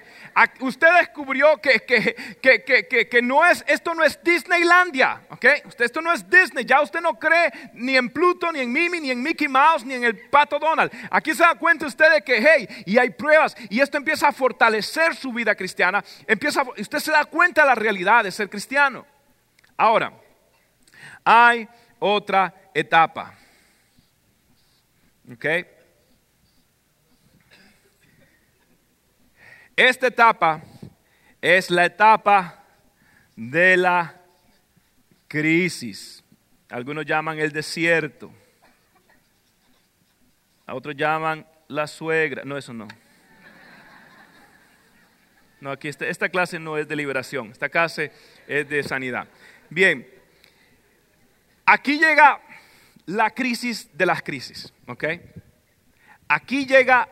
[0.61, 5.23] Usted descubrió que, que, no es, esto no es Disneylandia.
[5.31, 5.63] Okay.
[5.79, 6.67] Esto no es Disney.
[6.67, 9.95] Ya usted no cree ni en Pluto, ni en Mimi, ni en Mickey Mouse, ni
[9.95, 10.93] en el Pato Donald.
[11.11, 13.57] Aquí se da cuenta usted de que, hey, y hay pruebas.
[13.71, 16.05] Y esto empieza a fortalecer su vida cristiana.
[16.27, 19.07] Empieza, usted se da cuenta de la realidad de ser cristiano.
[19.79, 20.13] Ahora,
[21.25, 21.67] hay
[21.99, 23.33] otra etapa.
[25.33, 25.76] Okay.
[29.77, 30.63] Esta etapa
[31.43, 32.65] es la etapa
[33.37, 34.19] de la
[35.29, 36.25] crisis.
[36.71, 38.33] Algunos llaman el desierto.
[40.65, 42.43] A otros llaman la suegra.
[42.47, 42.89] No, eso no.
[45.61, 47.51] No, aquí esta, esta clase no es de liberación.
[47.51, 48.13] Esta clase
[48.47, 49.29] es de sanidad.
[49.69, 50.09] Bien.
[51.67, 52.41] Aquí llega
[53.05, 54.73] la crisis de las crisis.
[54.87, 55.05] ¿Ok?
[56.29, 57.09] Aquí llega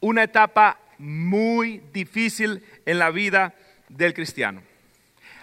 [0.00, 3.54] una etapa muy difícil en la vida
[3.88, 4.62] del cristiano.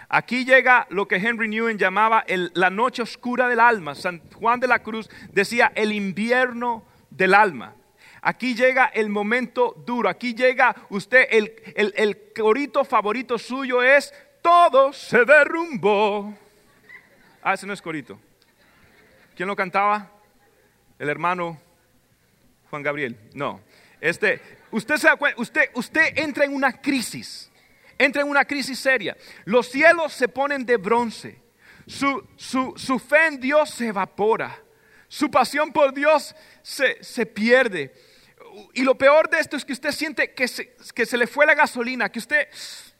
[0.08, 3.94] Aquí llega lo que Henry Newman llamaba la noche oscura del alma.
[3.94, 7.74] San Juan de la Cruz decía el invierno del alma.
[8.22, 10.08] Aquí llega el momento duro.
[10.08, 14.12] Aquí llega usted, el, el corito favorito suyo es
[14.44, 16.36] todo se derrumbó.
[17.42, 18.20] Ah, ese no es corito.
[19.34, 20.10] ¿Quién lo cantaba?
[20.98, 21.58] El hermano
[22.68, 23.18] Juan Gabriel.
[23.32, 23.60] No.
[24.02, 24.40] Este,
[24.74, 27.50] usted se da cuenta, usted, usted entra en una crisis,
[27.96, 29.16] entra en una crisis seria.
[29.44, 31.40] Los cielos se ponen de bronce,
[31.86, 34.58] su, su, su fe en Dios se evapora,
[35.08, 37.94] su pasión por Dios se, se pierde.
[38.72, 41.46] Y lo peor de esto es que usted siente que se, que se le fue
[41.46, 42.48] la gasolina, que usted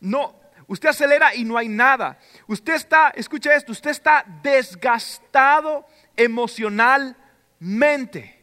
[0.01, 2.19] no, usted acelera y no hay nada.
[2.47, 8.34] Usted está, escuche esto, usted está desgastado emocionalmente.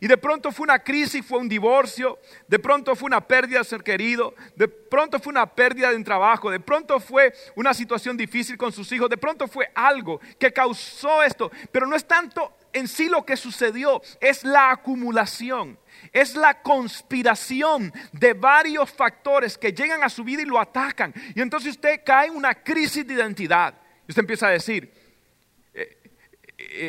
[0.00, 3.64] Y de pronto fue una crisis, fue un divorcio, de pronto fue una pérdida de
[3.64, 8.56] ser querido, de pronto fue una pérdida de trabajo, de pronto fue una situación difícil
[8.56, 11.50] con sus hijos, de pronto fue algo que causó esto.
[11.70, 15.78] Pero no es tanto en sí lo que sucedió, es la acumulación,
[16.12, 21.12] es la conspiración de varios factores que llegan a su vida y lo atacan.
[21.34, 23.74] Y entonces usted cae en una crisis de identidad.
[24.06, 24.92] Y usted empieza a decir,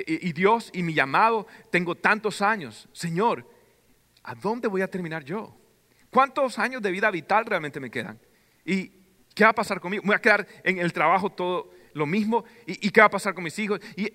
[0.08, 2.88] y Dios y mi llamado, tengo tantos años.
[2.94, 3.48] Señor,
[4.24, 5.56] ¿a dónde voy a terminar yo?
[6.12, 8.20] ¿Cuántos años de vida vital realmente me quedan?
[8.66, 8.92] ¿Y
[9.34, 10.04] qué va a pasar conmigo?
[10.06, 12.44] ¿Voy a quedar en el trabajo todo lo mismo?
[12.66, 13.80] ¿Y, qué va a pasar con mis hijos?
[13.96, 14.12] Y,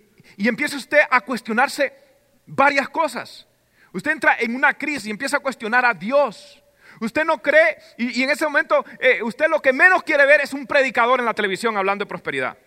[0.47, 1.93] empieza usted a cuestionarse
[2.47, 3.47] varias cosas.
[3.93, 6.63] Usted entra en una crisis y empieza a cuestionar a Dios.
[7.01, 10.53] Usted no cree, y, en ese momento eh, usted lo que menos quiere ver es
[10.53, 12.59] un predicador en la televisión hablando de prosperidad.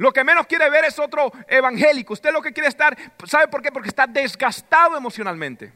[0.00, 2.14] Lo que menos quiere ver es otro evangélico.
[2.14, 3.70] Usted lo que quiere estar, ¿sabe por qué?
[3.70, 5.74] Porque está desgastado emocionalmente.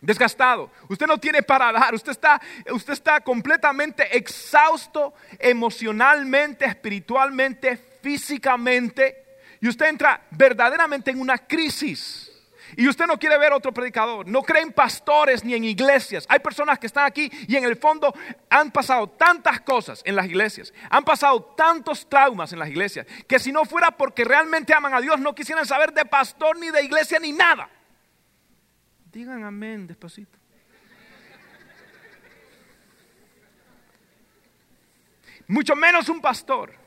[0.00, 0.72] Desgastado.
[0.88, 1.94] Usted no tiene para dar.
[1.94, 9.38] Usted está, usted está completamente exhausto emocionalmente, espiritualmente, físicamente.
[9.60, 12.25] Y usted entra verdaderamente en una crisis.
[12.76, 14.28] Y usted no quiere ver otro predicador.
[14.28, 16.26] No cree en pastores ni en iglesias.
[16.28, 18.14] Hay personas que están aquí y en el fondo
[18.50, 20.74] han pasado tantas cosas en las iglesias.
[20.90, 23.06] Han pasado tantos traumas en las iglesias.
[23.26, 26.70] Que si no fuera porque realmente aman a Dios, no quisieran saber de pastor ni
[26.70, 27.70] de iglesia ni nada.
[29.10, 30.38] Digan amén despacito.
[35.48, 36.85] Mucho menos un pastor.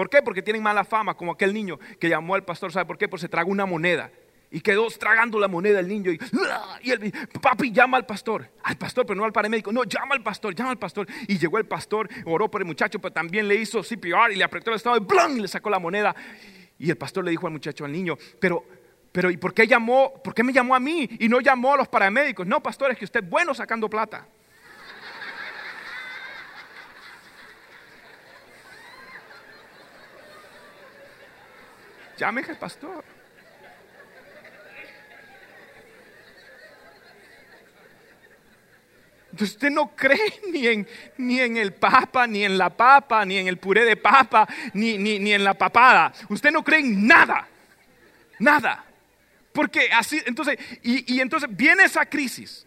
[0.00, 0.22] ¿Por qué?
[0.22, 3.06] Porque tienen mala fama, como aquel niño que llamó al pastor, ¿sabe por qué?
[3.06, 4.10] Porque se tragó una moneda.
[4.50, 6.10] Y quedó tragando la moneda el niño.
[6.10, 8.50] Y, el papi llama al pastor.
[8.62, 9.70] Al pastor, pero no al paramédico.
[9.72, 11.06] No, llama al pastor, llama al pastor.
[11.28, 14.44] Y llegó el pastor, oró por el muchacho, pero también le hizo CPR y le
[14.44, 15.36] apretó el estado y ¡blan!
[15.36, 16.16] Y le sacó la moneda.
[16.78, 18.64] Y el pastor le dijo al muchacho, al niño, pero,
[19.12, 20.14] pero ¿y por qué llamó?
[20.24, 22.46] ¿Por qué me llamó a mí y no llamó a los paramédicos?
[22.46, 24.26] No, pastor, es que usted es bueno sacando plata.
[32.20, 33.02] Llame al pastor.
[39.30, 43.38] Entonces usted no cree ni en, ni en el papa, ni en la papa, ni
[43.38, 46.12] en el puré de papa, ni, ni, en la papada.
[46.28, 47.48] Usted no cree en nada.
[48.38, 48.84] Nada.
[49.54, 52.66] Porque así, entonces, y, y entonces viene esa crisis.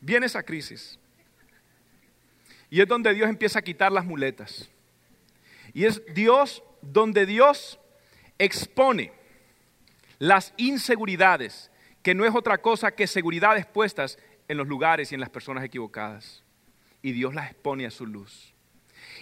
[0.00, 0.98] Viene esa crisis.
[2.70, 4.70] Y es donde Dios empieza a quitar las muletas.
[5.74, 7.78] Y es Dios, donde Dios
[8.38, 9.12] expone
[10.18, 11.70] las inseguridades,
[12.02, 14.18] que no es otra cosa que seguridades puestas
[14.48, 16.44] en los lugares y en las personas equivocadas.
[17.02, 18.54] Y Dios las expone a su luz.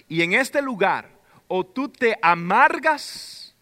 [0.09, 1.11] Y en este lugar,
[1.49, 3.55] o tú te amargas,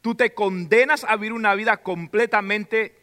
[0.00, 2.94] tú te condenas a vivir una vida completamente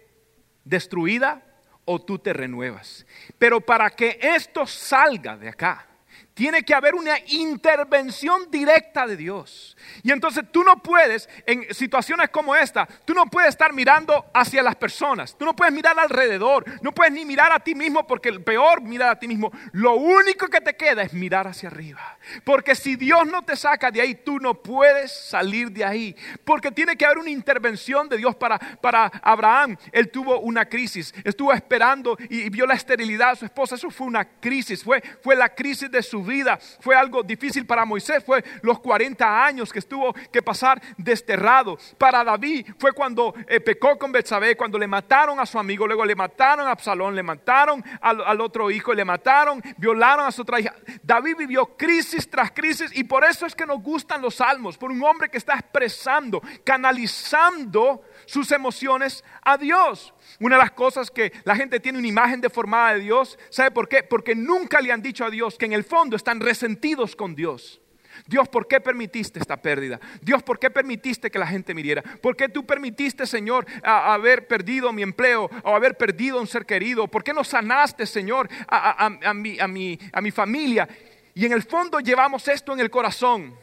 [0.63, 1.43] destruida,
[1.85, 3.05] o tú te renuevas.
[3.37, 5.87] Pero para que esto salga de acá,
[6.33, 9.77] tiene que haber una intervención directa de Dios.
[10.01, 14.63] Y entonces tú no puedes, en situaciones como esta, tú no puedes estar mirando hacia
[14.63, 18.29] las personas, tú no puedes mirar alrededor, no puedes ni mirar a ti mismo porque
[18.29, 19.51] el peor mirar a ti mismo.
[19.73, 22.17] Lo único que te queda es mirar hacia arriba.
[22.43, 26.15] Porque si Dios no te saca de ahí, tú no puedes salir de ahí.
[26.43, 29.77] Porque tiene que haber una intervención de Dios para, para Abraham.
[29.91, 33.75] Él tuvo una crisis, estuvo esperando y, vio la esterilidad de su esposa.
[33.75, 36.59] Eso fue una crisis, fue, fue la crisis de su vida.
[36.79, 41.77] Fue algo difícil para Moisés, fue los 40 años que estuvo que pasar desterrado.
[41.97, 46.05] Para David fue cuando eh, pecó con Betsabé, cuando le mataron a su amigo, luego
[46.05, 50.41] le mataron a Absalón, le mataron al, al otro hijo, le mataron, violaron a su
[50.41, 50.73] otra hija.
[51.01, 54.91] David vivió crisis tras crisis y por eso es que nos gustan los salmos, por
[54.91, 60.13] un hombre que está expresando, canalizando sus emociones a Dios.
[60.39, 63.87] Una de las cosas que la gente tiene una imagen deformada de Dios, ¿sabe por
[63.87, 64.03] qué?
[64.03, 67.79] Porque nunca le han dicho a Dios que en el fondo están resentidos con Dios.
[68.27, 69.99] Dios, ¿por qué permitiste esta pérdida?
[70.21, 72.01] Dios, ¿por qué permitiste que la gente miriera?
[72.01, 77.07] ¿Por qué tú permitiste, Señor, haber perdido mi empleo o haber perdido un ser querido?
[77.07, 80.87] ¿Por qué no sanaste, Señor, a, mi, a, a mi familia?
[81.33, 83.55] Y en el fondo llevamos esto en el corazón.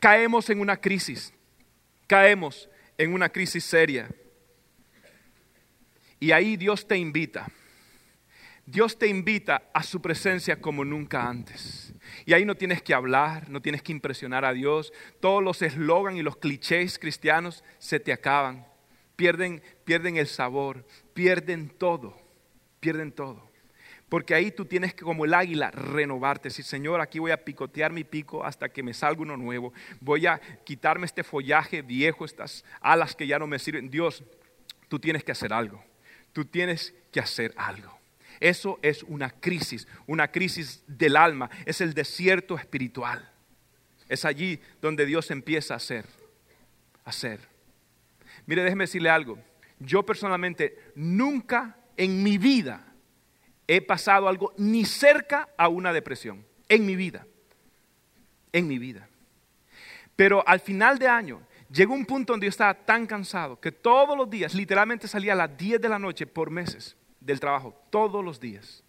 [0.00, 1.32] Caemos en una crisis.
[2.06, 4.08] Caemos en una crisis seria.
[6.20, 7.48] Y ahí Dios te invita.
[8.64, 11.92] Dios te invita a su presencia como nunca antes.
[12.24, 14.92] Y ahí no tienes que hablar, no tienes que impresionar a Dios.
[15.20, 18.66] Todos los eslogans y los clichés cristianos se te acaban.
[19.16, 22.16] Pierden, pierden el sabor, pierden todo,
[22.80, 23.51] pierden todo.
[24.12, 26.50] Porque ahí tú tienes que, como el águila, renovarte.
[26.50, 29.72] Si Señor, aquí voy a picotear mi pico hasta que me salga uno nuevo.
[30.00, 33.88] Voy a quitarme este follaje viejo, estas alas que ya no me sirven.
[33.88, 34.22] Dios,
[34.88, 35.82] tú tienes que hacer algo
[36.32, 37.98] tú tienes que hacer algo.
[38.40, 43.30] Eso es una crisis, una crisis del alma, es el desierto espiritual.
[44.08, 46.06] Es allí donde Dios empieza a hacer,
[47.04, 47.40] a hacer.
[48.46, 49.38] Mire, déjeme decirle algo.
[49.78, 52.91] Yo personalmente nunca en mi vida
[53.66, 56.44] he pasado algo ni cerca a una depresión.
[56.68, 57.26] En mi vida.
[58.52, 59.08] En mi vida.
[60.16, 61.42] Pero al final de año
[61.72, 65.36] Llegó un punto donde yo estaba tan cansado que todos los días, literalmente salía a
[65.36, 68.84] las 10 de la noche por meses del trabajo, todos los días.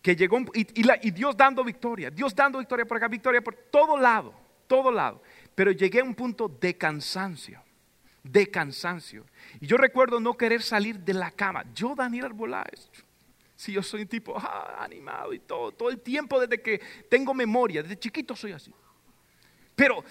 [0.00, 3.96] Que llegó y, y, Dios dando victoria, Dios dando victoria por acá, victoria por todo
[3.96, 4.34] lado,
[4.68, 5.20] todo lado.
[5.54, 7.60] Pero llegué a un punto de cansancio,
[8.22, 9.26] de cansancio.
[9.60, 11.64] Y yo recuerdo no querer salir de la cama.
[11.74, 12.88] Yo, Daniel Arbolás,
[13.62, 17.32] si yo soy un tipo ah, animado y todo, todo el tiempo desde que tengo
[17.32, 18.74] memoria, desde chiquito soy así.
[19.76, 20.04] Pero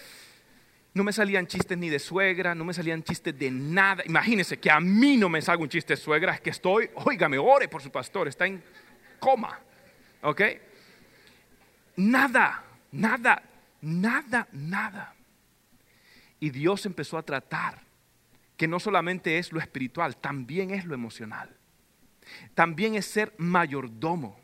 [0.94, 4.04] no me salían chistes ni de suegra, no me salían chistes de nada.
[4.06, 7.38] Imagínense que a mí no me salga un chiste de suegra, es que estoy, óigame,
[7.38, 8.64] ore por su pastor, está en
[9.20, 9.60] coma.
[10.22, 10.42] ¿Ok?
[11.98, 13.44] Nada, nada,
[13.82, 15.14] nada, nada.
[16.40, 17.82] Y Dios empezó a tratar
[18.56, 21.58] que no solamente es lo espiritual, también es lo emocional.
[22.54, 24.40] También es ser mayordomo.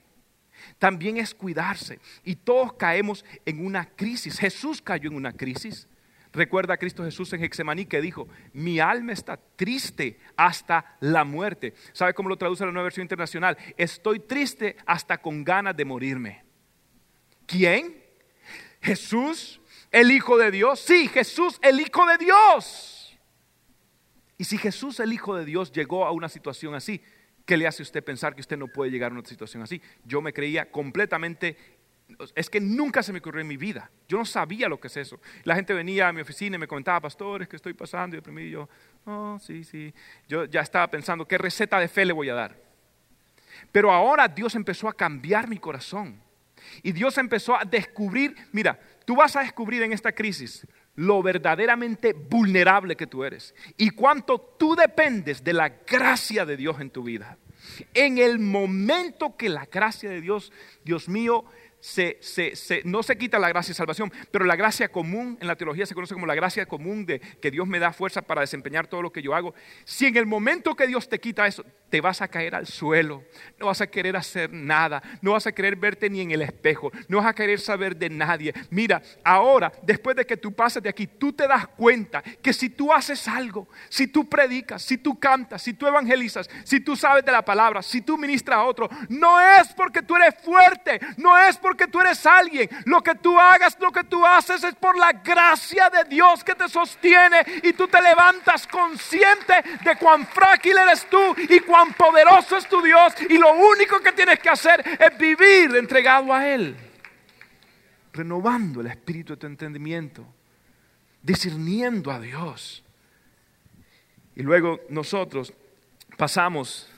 [0.79, 1.99] También es cuidarse.
[2.23, 4.39] Y todos caemos en una crisis.
[4.39, 5.87] Jesús cayó en una crisis.
[6.33, 11.73] Recuerda a Cristo Jesús en Hexemaní que dijo, mi alma está triste hasta la muerte.
[11.93, 13.57] ¿Sabe cómo lo traduce la nueva versión internacional?
[13.77, 16.43] Estoy triste hasta con ganas de morirme.
[17.45, 18.03] ¿Quién?
[18.81, 20.79] Jesús, el Hijo de Dios.
[20.79, 23.17] Sí, Jesús, el Hijo de Dios.
[24.37, 27.01] Y si Jesús, el Hijo de Dios, llegó a una situación así,
[27.47, 29.81] ¿qué le hace a usted pensar que usted no puede llegar a una situación así?
[30.05, 31.57] Yo me creía completamente
[32.35, 33.89] es que nunca se me ocurrió en mi vida.
[34.07, 35.19] Yo no sabía lo que es eso.
[35.43, 38.47] La gente venía a mi oficina y me comentaba, pastores, que estoy pasando y deprimido.
[38.47, 38.69] Y yo,
[39.05, 39.93] oh, sí, sí.
[40.27, 42.55] Yo ya estaba pensando, ¿qué receta de fe le voy a dar?
[43.71, 46.21] Pero ahora Dios empezó a cambiar mi corazón.
[46.81, 50.65] Y Dios empezó a descubrir, mira, tú vas a descubrir en esta crisis
[50.97, 56.81] lo verdaderamente vulnerable que tú eres y cuánto tú dependes de la gracia de Dios
[56.81, 57.37] en tu vida.
[57.93, 60.51] En el momento que la gracia de Dios,
[60.83, 61.45] Dios mío,
[62.83, 65.93] no se quita la gracia de salvación, pero la gracia común en la teología se
[65.93, 69.11] conoce como la gracia común de que Dios me da fuerza para desempeñar todo lo
[69.11, 69.53] que yo hago.
[69.85, 73.23] Si en el momento que Dios te quita eso, te vas a caer al suelo,
[73.59, 76.91] no vas a querer hacer nada, no vas a querer verte ni en el espejo,
[77.07, 78.53] no vas a querer saber de nadie.
[78.69, 82.69] Mira, ahora, después de que tú pases de aquí, tú te das cuenta que si
[82.69, 87.23] tú haces algo, si tú predicas, si tú cantas, si tú evangelizas, si tú sabes
[87.23, 91.37] de la palabra, si tú ministras a otro, no es porque tú eres fuerte, no
[91.37, 92.69] es porque tú eres alguien.
[92.85, 96.55] Lo que tú hagas, lo que tú haces es por la gracia de Dios que
[96.55, 102.57] te sostiene y tú te levantas consciente de cuán frágil eres tú y cuán poderoso
[102.57, 106.75] es tu Dios y lo único que tienes que hacer es vivir entregado a Él,
[108.13, 110.25] renovando el espíritu de tu entendimiento,
[111.21, 112.83] discerniendo a Dios.
[114.35, 115.53] Y luego nosotros
[116.17, 116.89] pasamos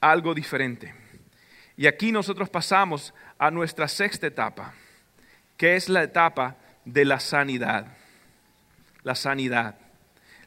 [0.00, 0.94] a algo diferente.
[1.76, 4.74] Y aquí nosotros pasamos a nuestra sexta etapa,
[5.56, 7.86] que es la etapa de la sanidad.
[9.02, 9.76] La sanidad.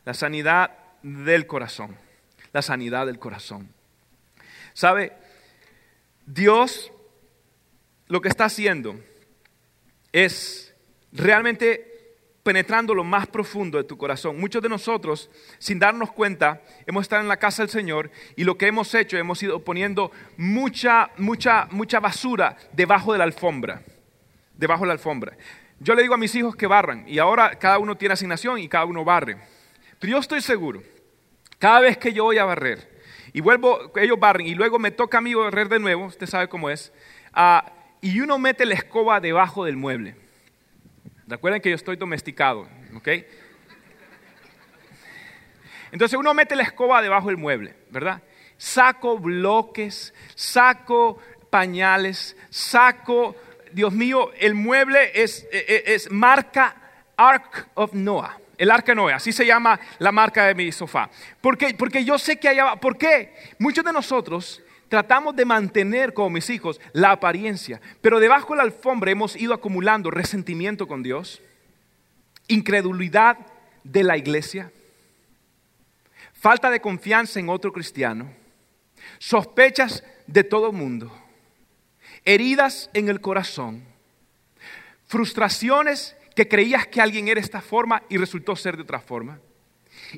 [0.06, 0.72] La sanidad
[1.02, 2.05] del corazón.
[2.56, 3.68] La sanidad del corazón.
[4.74, 5.12] ¿Sabe?
[6.26, 6.90] Dios
[8.08, 8.96] lo que está haciendo
[10.14, 10.74] es
[11.12, 14.40] realmente penetrando lo más profundo de tu corazón.
[14.40, 15.30] Muchos de nosotros,
[15.60, 19.18] sin darnos cuenta, hemos estado en la casa del Señor y lo que hemos hecho,
[19.18, 23.82] hemos ido poniendo mucha, mucha, mucha basura debajo de la alfombra.
[24.54, 25.36] Debajo de la alfombra.
[25.82, 28.70] Yo le digo a mis hijos que barran y ahora cada uno tiene asignación y
[28.70, 29.36] cada uno barre.
[30.00, 30.82] Pero yo estoy seguro,
[31.60, 32.96] cada vez que yo voy a barrer
[33.34, 36.48] y vuelvo, ellos barren y luego me toca a mí barrer de nuevo, usted sabe
[36.48, 36.94] cómo es,
[37.34, 40.16] ah, y uno mete la escoba debajo del mueble
[41.28, 43.08] Recuerden que yo estoy domesticado, ¿ok?
[45.92, 48.22] Entonces uno mete la escoba debajo del mueble, ¿verdad?
[48.58, 53.36] Saco bloques, saco pañales, saco,
[53.72, 56.76] Dios mío, el mueble es, e, e, es, marca
[57.18, 58.38] Ark of Noah.
[58.58, 61.10] El arca Noah, así se llama la marca de mi sofá.
[61.42, 61.74] ¿Por qué?
[61.74, 63.36] Porque yo sé que allá, ¿por qué?
[63.60, 68.64] Muchos de nosotros tratamos de mantener como mis hijos la apariencia, pero debajo de la
[68.64, 71.42] alfombra hemos ido acumulando resentimiento con Dios,
[72.48, 73.38] incredulidad
[73.84, 74.72] de la iglesia,
[76.34, 78.32] falta de confianza en otro cristiano,
[79.20, 81.12] sospechas de todo mundo,
[82.24, 83.84] heridas en el corazón,
[85.08, 89.40] frustraciones que creías que alguien era esta forma y resultó ser de otra forma.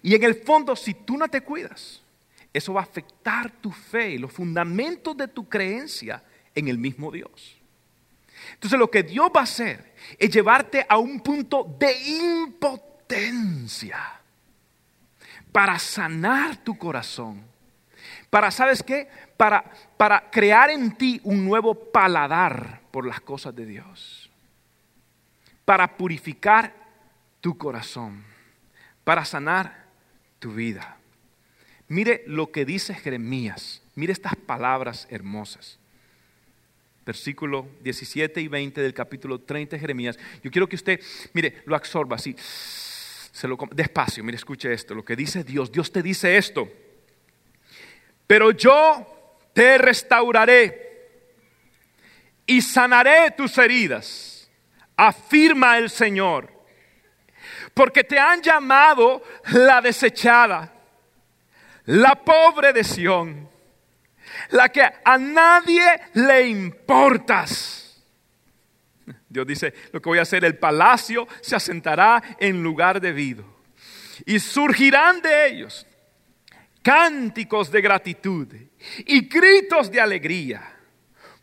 [0.02, 2.02] Y en el fondo, si tú no te cuidas,
[2.52, 6.24] eso va a afectar tu fe, los fundamentos de tu creencia
[6.56, 7.58] en el mismo Dios.
[8.54, 14.00] Entonces lo que Dios va a hacer es llevarte a un punto de impotencia
[15.52, 17.46] para sanar tu corazón.
[18.30, 19.08] Para, ¿sabes qué?
[19.38, 24.27] Para, para crear en ti un nuevo paladar por las cosas de Dios.
[25.68, 26.74] Para purificar
[27.42, 28.24] tu corazón.
[29.04, 29.88] Para sanar
[30.40, 30.98] tu vida.
[31.90, 33.82] Mire lo que dice Jeremías.
[33.96, 35.78] Mire estas palabras hermosas.
[37.06, 40.18] Versículo 17 y 20 del capítulo 30 de Jeremías.
[40.42, 41.02] Yo quiero que usted,
[41.34, 42.34] mire, lo absorba así.
[42.40, 44.96] Se lo, despacio, mire, escuche esto.
[44.96, 45.70] Lo que dice Dios.
[45.70, 46.72] Dios te dice esto.
[48.26, 49.06] Pero yo
[49.52, 50.88] te restauraré
[52.46, 54.37] y sanaré tus heridas,
[54.98, 56.52] afirma el Señor.
[57.74, 60.74] Porque te han llamado la desechada
[61.88, 63.50] la pobre de Sión,
[64.50, 65.84] la que a nadie
[66.14, 68.04] le importas.
[69.30, 73.58] Dios dice, lo que voy a hacer, el palacio se asentará en lugar debido.
[74.26, 75.86] y surgirán de ellos
[76.82, 78.48] cánticos de gratitud
[79.06, 80.76] y gritos de alegría.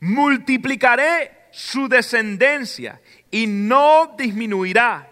[0.01, 3.01] Multiplicaré su descendencia
[3.35, 5.11] y no disminuirá.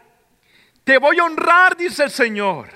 [0.84, 2.68] Te voy a honrar, dice el Señor.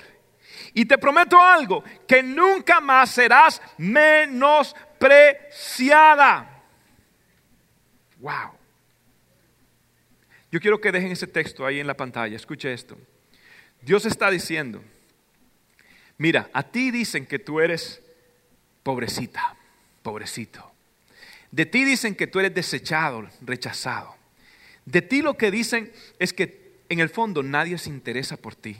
[0.73, 6.65] Y te prometo algo, que nunca más serás menospreciada.
[8.19, 8.57] Wow.
[10.51, 12.35] Yo quiero que dejen ese texto ahí en la pantalla.
[12.35, 12.97] Escuche esto.
[13.81, 14.83] Dios está diciendo,
[16.17, 18.03] mira, a ti dicen que tú eres
[18.83, 19.55] pobrecita,
[20.03, 20.73] pobrecito.
[21.51, 24.16] De ti dicen que tú eres desechado, rechazado.
[24.87, 28.77] De ti lo que dicen es que en el fondo nadie se interesa por ti.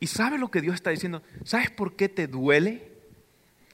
[0.00, 1.22] ¿Y sabes lo que Dios está diciendo?
[1.44, 2.92] ¿Sabes por qué te duele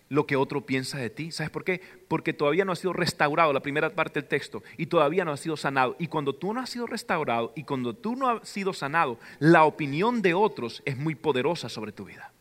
[0.08, 1.32] lo que otro piensa de ti?
[1.32, 1.80] ¿Sabes por qué?
[2.06, 5.36] Porque todavía no ha sido restaurado la primera parte del texto y todavía no ha
[5.36, 5.96] sido sanado.
[5.98, 9.64] Y cuando tú no has sido restaurado y cuando tú no has sido sanado, la
[9.64, 12.32] opinión de otros es muy poderosa sobre tu vida.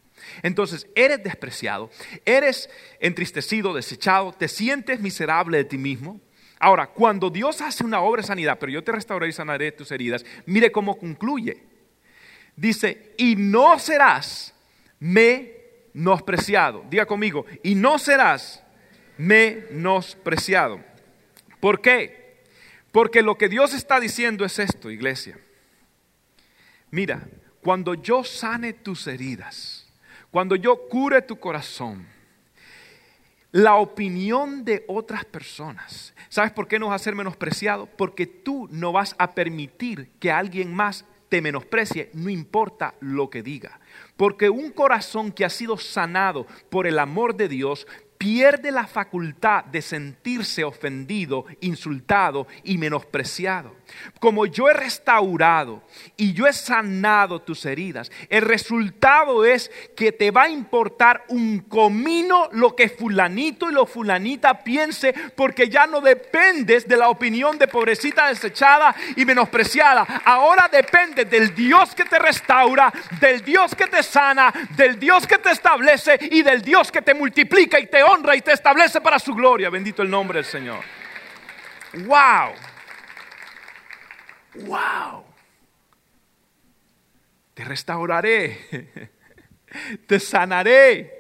[0.44, 1.90] Entonces, eres despreciado,
[2.26, 2.70] eres
[3.00, 6.22] entristecido, desechado, te sientes miserable de ti mismo.
[6.60, 9.92] Ahora, cuando Dios hace una obra de sanidad, pero yo te restauraré y sanaré tus
[9.92, 11.64] heridas, mire cómo concluye.
[12.56, 14.56] Dice, y no serás
[15.00, 16.84] menospreciado.
[16.90, 18.64] Diga conmigo, y no serás
[19.18, 20.84] menospreciado.
[21.60, 22.42] ¿Por qué?
[22.92, 25.40] Porque lo que Dios está diciendo es esto, iglesia.
[26.90, 27.28] Mira,
[27.62, 29.88] cuando yo sane tus heridas,
[30.32, 32.08] cuando yo cure tu corazón,
[33.58, 37.88] la opinión de otras personas, ¿sabes por qué no vas a ser menospreciado?
[37.88, 43.42] Porque tú no vas a permitir que alguien más te menosprecie, no importa lo que
[43.42, 43.80] diga.
[44.16, 47.88] Porque un corazón que ha sido sanado por el amor de Dios
[48.20, 53.74] pierde la facultad de sentirse ofendido, insultado y menospreciado.
[54.20, 55.84] Como yo he restaurado
[56.16, 61.60] y yo he sanado tus heridas, el resultado es que te va a importar un
[61.60, 67.58] comino lo que fulanito y lo fulanita piense, porque ya no dependes de la opinión
[67.58, 70.22] de pobrecita desechada y menospreciada.
[70.26, 75.38] Ahora dependes del Dios que te restaura, del Dios que te sana, del Dios que
[75.38, 79.20] te establece y del Dios que te multiplica y te honra y te establece para
[79.20, 79.70] su gloria.
[79.70, 80.80] Bendito el nombre del Señor.
[82.06, 82.54] Wow.
[84.66, 85.24] Wow.
[87.54, 89.12] Te restauraré.
[90.08, 91.18] Te sanaré.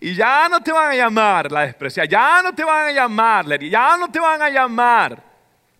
[0.00, 3.46] Y ya no te van a llamar la despreciada, ya no te van a llamar
[3.46, 5.24] la ya no te van a llamar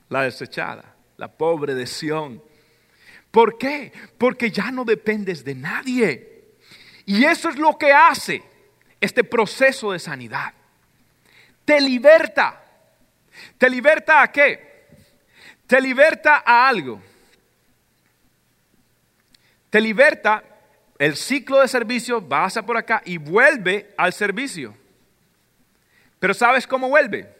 [0.08, 2.42] la desechada, la pobre de Sión.
[3.30, 3.92] ¿Por qué?
[4.18, 6.44] Porque ya no dependes de nadie.
[7.06, 8.42] Y eso es lo que hace
[9.00, 10.52] este proceso de sanidad.
[11.64, 12.62] Te liberta.
[13.56, 14.69] ¿Te liberta a qué?
[15.70, 17.00] Te liberta a algo.
[19.70, 20.42] Te liberta
[20.98, 24.74] el ciclo de servicio, pasa por acá y vuelve al servicio.
[26.18, 27.32] Pero ¿sabes cómo vuelve?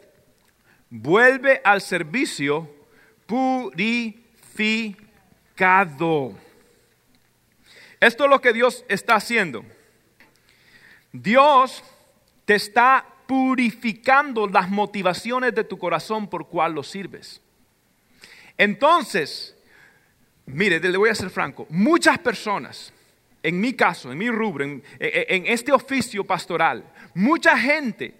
[0.89, 2.73] Vuelve al servicio
[3.27, 4.23] purificado.
[7.99, 9.65] Esto es lo que Dios está haciendo.
[11.11, 11.83] Dios
[12.45, 17.43] te está purificando las motivaciones de tu corazón por cual lo sirves.
[18.61, 19.57] Entonces,
[20.45, 22.93] mire, le voy a ser franco, muchas personas,
[23.43, 26.85] en mi caso, en mi rubro, en, en este oficio pastoral,
[27.15, 28.15] mucha gente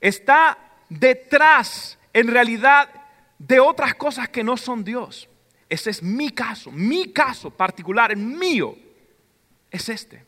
[0.00, 0.56] está
[0.88, 2.88] detrás, en realidad,
[3.36, 5.28] de otras cosas que no son Dios.
[5.68, 8.76] Ese es mi caso, mi caso particular, el mío,
[9.72, 10.24] es este.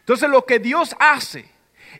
[0.00, 1.50] Entonces lo que Dios hace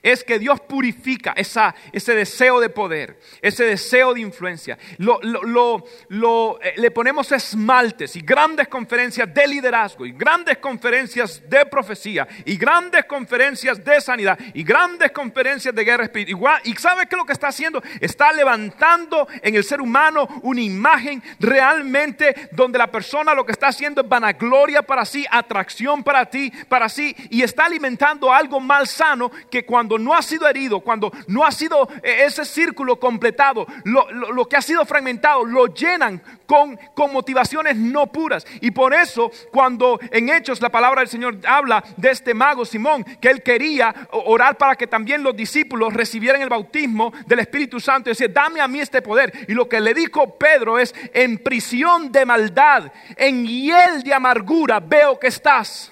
[0.02, 4.78] es que Dios purifica ese deseo de poder, ese deseo de influencia.
[4.98, 12.56] Eh, le ponemos esmaltes y grandes conferencias de liderazgo y grandes conferencias de profecía y
[12.56, 16.60] grandes conferencias de sanidad y grandes conferencias de guerra espiritual.
[16.64, 17.82] ¿Y sabe qué es lo que está haciendo?
[18.00, 23.68] Está levantando en el ser humano una imagen realmente donde la persona lo que está
[23.68, 28.86] haciendo es vanagloria para sí, atracción para ti, para sí, y está alimentando algo mal
[28.86, 33.00] sano que cuando cuando no ha sido herido, cuando no ha sido eh, ese círculo
[33.00, 38.46] completado, lo, que ha sido fragmentado, lo llenan con, con motivaciones no puras.
[38.60, 43.02] Y por eso, cuando en Hechos la palabra del Señor habla de este mago Simón,
[43.18, 48.10] que él quería orar para que también los discípulos recibieran el bautismo del Espíritu Santo,
[48.10, 49.32] y decía, dame a mí este poder.
[49.48, 54.80] Y lo que le dijo Pedro es, en prisión de maldad, en hiel de amargura,
[54.80, 55.90] veo que estás.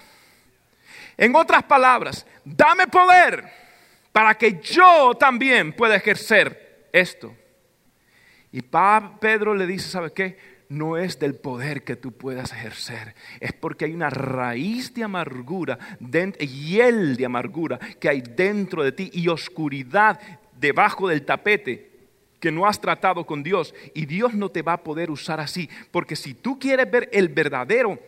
[1.16, 3.65] En otras palabras, dame poder
[4.16, 7.36] para que yo también pueda ejercer esto.
[8.50, 10.56] Y Pedro le dice, ¿sabe qué?
[10.70, 15.78] no es del poder que tú puedas ejercer, es porque hay una raíz de amargura,
[16.40, 20.18] y el de amargura que hay dentro de ti y oscuridad
[20.58, 22.08] debajo del tapete
[22.40, 25.68] que no has tratado con Dios y Dios no te va a poder usar así,
[25.90, 27.98] porque si tú quieres ver el verdadero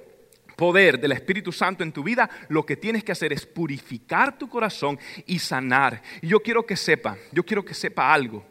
[0.59, 4.49] poder del Espíritu Santo en tu vida, lo que tienes que hacer es purificar tu
[4.49, 6.03] corazón y sanar.
[6.21, 8.45] Y yo quiero que sepa, yo quiero que sepa algo.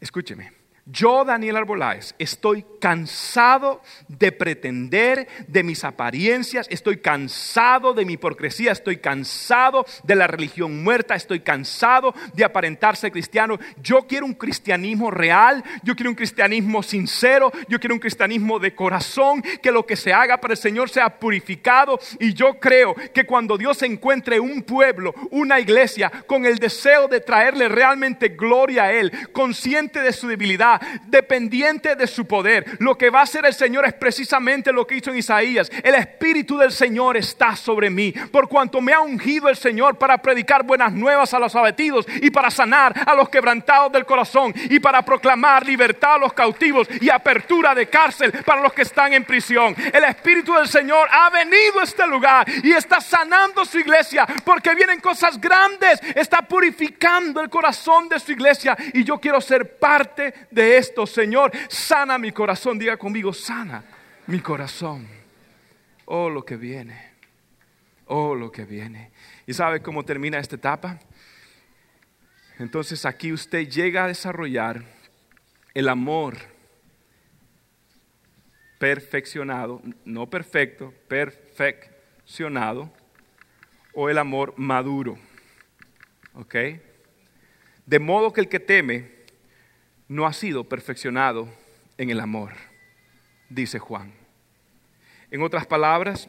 [0.00, 0.59] Escúcheme.
[0.86, 8.72] Yo, Daniel Arboláez, estoy cansado de pretender de mis apariencias, estoy cansado de mi hipocresía,
[8.72, 13.58] estoy cansado de la religión muerta, estoy cansado de aparentarse cristiano.
[13.82, 18.74] Yo quiero un cristianismo real, yo quiero un cristianismo sincero, yo quiero un cristianismo de
[18.74, 21.98] corazón, que lo que se haga para el Señor sea purificado.
[22.18, 27.20] Y yo creo que cuando Dios encuentre un pueblo, una iglesia, con el deseo de
[27.20, 30.69] traerle realmente gloria a Él, consciente de su debilidad,
[31.06, 32.64] dependiente de su poder.
[32.78, 35.70] Lo que va a hacer el Señor es precisamente lo que hizo en Isaías.
[35.82, 40.18] El Espíritu del Señor está sobre mí, por cuanto me ha ungido el Señor para
[40.18, 44.80] predicar buenas nuevas a los abatidos y para sanar a los quebrantados del corazón y
[44.80, 49.24] para proclamar libertad a los cautivos y apertura de cárcel para los que están en
[49.24, 49.74] prisión.
[49.92, 54.74] El Espíritu del Señor ha venido a este lugar y está sanando su iglesia porque
[54.74, 60.34] vienen cosas grandes, está purificando el corazón de su iglesia y yo quiero ser parte
[60.50, 62.78] de esto, Señor, sana mi corazón.
[62.78, 63.84] Diga conmigo, sana
[64.26, 65.06] mi corazón.
[66.06, 67.10] Oh, lo que viene.
[68.06, 69.12] Oh, lo que viene.
[69.46, 70.98] ¿Y sabe cómo termina esta etapa?
[72.58, 74.82] Entonces aquí usted llega a desarrollar
[75.72, 76.36] el amor
[78.78, 82.90] perfeccionado, no perfecto, perfeccionado,
[83.92, 85.18] o el amor maduro.
[86.34, 86.54] ¿Ok?
[87.86, 89.19] De modo que el que teme
[90.10, 91.48] no ha sido perfeccionado
[91.96, 92.50] en el amor,
[93.48, 94.12] dice Juan.
[95.30, 96.28] En otras palabras,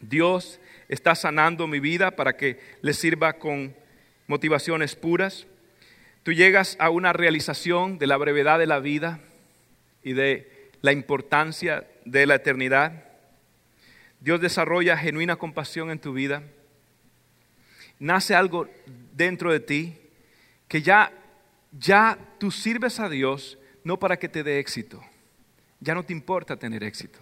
[0.00, 3.74] Dios está sanando mi vida para que le sirva con
[4.28, 5.48] motivaciones puras.
[6.22, 9.18] Tú llegas a una realización de la brevedad de la vida
[10.04, 13.02] y de la importancia de la eternidad.
[14.20, 16.44] Dios desarrolla genuina compasión en tu vida.
[17.98, 18.68] Nace algo
[19.12, 19.98] dentro de ti
[20.68, 21.12] que ya
[21.72, 25.02] ya tú sirves a Dios no para que te dé éxito.
[25.80, 27.18] Ya no te importa tener éxito.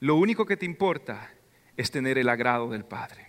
[0.00, 1.30] Lo único que te importa
[1.76, 3.28] es tener el agrado del Padre.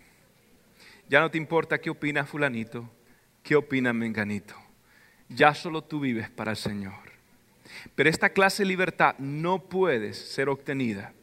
[1.08, 2.90] Ya no te importa qué opina fulanito,
[3.44, 4.56] qué opina menganito.
[5.30, 7.12] Ya solo tú vives para el Señor.
[7.96, 11.14] Pero esta clase de libertad no puede ser obtenida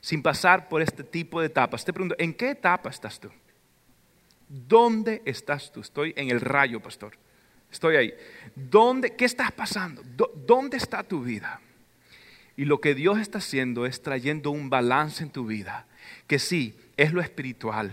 [0.00, 1.84] sin pasar por este tipo de etapas.
[1.84, 3.30] Te pregunto, ¿en qué etapa estás tú?
[4.48, 5.80] ¿Dónde estás tú?
[5.80, 7.16] Estoy en el rayo, pastor.
[7.72, 8.14] Estoy ahí.
[8.54, 10.02] ¿Dónde, ¿Qué estás pasando?
[10.46, 11.60] ¿Dónde está tu vida?
[12.56, 15.86] Y lo que Dios está haciendo es trayendo un balance en tu vida,
[16.26, 17.90] que sí, es lo espiritual,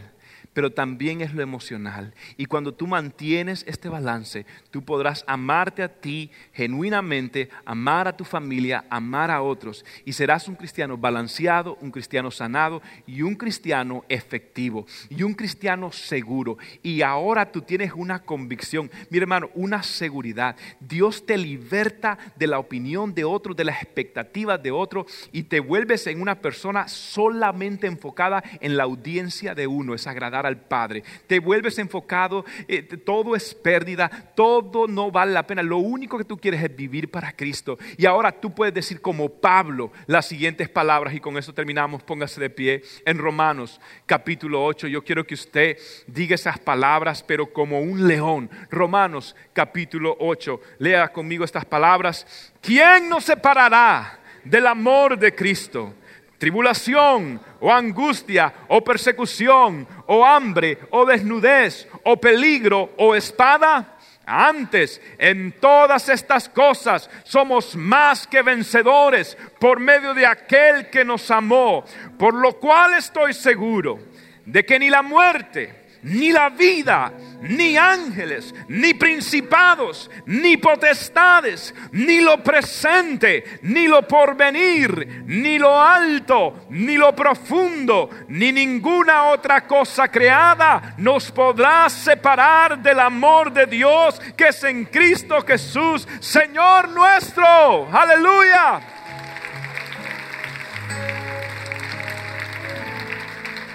[0.54, 2.14] pero también es lo emocional.
[2.38, 8.24] Y cuando tú mantienes este balance, tú podrás amarte a ti genuinamente, amar a tu
[8.24, 9.86] familia, amar a otros.
[10.06, 15.92] Y serás un cristiano balanceado, un cristiano sanado y un cristiano efectivo y un cristiano
[15.92, 16.58] seguro.
[16.84, 20.56] Y ahora tú tienes una convicción, mi hermano, una seguridad.
[20.80, 25.60] Dios te liberta de la opinión de otro, de las expectativas de otro y te
[25.60, 31.04] vuelves en una persona solamente enfocada en la audiencia de uno, es agradar al Padre.
[31.28, 35.64] Te vuelves enfocado, eh, todo es pérdida, todo no vale la pena.
[35.64, 37.78] Lo único que tú quieres es vivir para Cristo.
[37.98, 42.04] Y ahora tú puedes decir como Pablo las siguientes palabras y con eso terminamos.
[42.04, 44.88] Póngase de pie en Romanos capítulo 8.
[44.88, 45.78] Yo quiero que usted
[46.08, 48.50] diga esas palabras, pero como un león.
[48.70, 50.60] Romanos capítulo 8.
[50.80, 52.54] Lea conmigo estas palabras.
[52.62, 55.94] ¿Quién nos separará del amor de Cristo?
[56.40, 64.00] Tribulación o angustia o persecución o hambre o desnudez o peligro o espada?
[64.26, 71.30] Antes, en todas estas cosas somos más que vencedores por medio de aquel que nos
[71.32, 71.84] amó,
[72.18, 74.00] por lo cual estoy seguro
[74.46, 77.12] de que ni la muerte, ni la vida,
[77.42, 86.68] ni ángeles, ni principados, ni potestades, ni lo presente, ni lo porvenir, ni lo alto,
[86.70, 94.20] ni lo profundo, ni ninguna otra cosa creada nos podrá separar del amor de Dios
[94.36, 97.88] que es en Cristo Jesús, Señor nuestro.
[97.92, 98.82] Aleluya.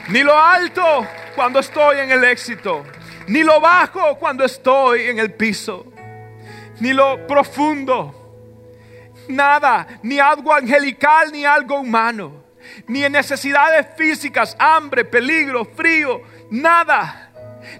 [0.08, 2.84] Ni lo alto cuando estoy en el éxito,
[3.26, 5.86] ni lo bajo cuando estoy en el piso,
[6.80, 8.24] ni lo profundo,
[9.28, 12.44] Nada, ni algo angelical, ni algo humano.
[12.86, 17.30] Ni necesidades físicas, hambre, peligro, frío, nada.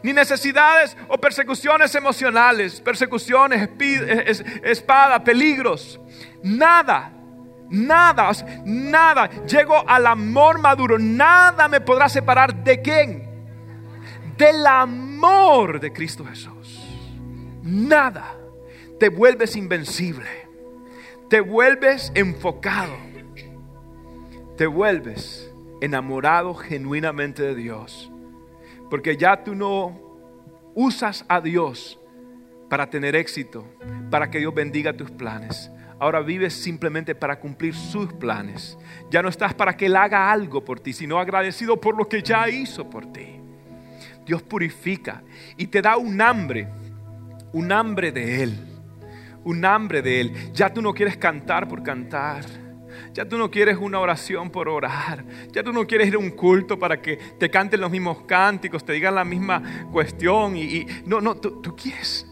[0.03, 3.69] Ni necesidades o persecuciones emocionales, persecuciones,
[4.63, 6.01] espada, peligros.
[6.43, 7.13] Nada,
[7.71, 8.31] nada,
[8.65, 9.31] nada.
[9.47, 10.99] Llego al amor maduro.
[10.99, 13.29] Nada me podrá separar de quién?
[14.37, 15.04] Del amor
[15.81, 16.85] de Cristo Jesús.
[17.63, 18.37] Nada.
[18.99, 20.29] Te vuelves invencible.
[21.29, 22.95] Te vuelves enfocado.
[24.57, 25.51] Te vuelves
[25.81, 28.11] enamorado genuinamente de Dios.
[28.91, 29.99] Porque ya tú no
[30.75, 31.99] usas a Dios
[32.69, 33.67] para tener éxito,
[34.11, 35.71] para que Dios bendiga tus planes.
[35.99, 38.77] Ahora vives simplemente para cumplir sus planes.
[39.11, 42.23] Ya no estás para que Él haga algo por ti, sino agradecido por lo que
[42.23, 43.44] ya hizo por ti.
[44.25, 45.23] Dios purifica
[45.57, 46.69] y te da un hambre,
[47.53, 48.59] un hambre de Él,
[49.45, 50.53] un hambre de Él.
[50.53, 52.45] Ya tú no quieres cantar por cantar.
[53.13, 55.25] Ya tú no quieres una oración por orar.
[55.53, 58.85] Ya tú no quieres ir a un culto para que te canten los mismos cánticos,
[58.85, 60.57] te digan la misma cuestión.
[60.57, 62.27] Y, no, no, tú, tú quieres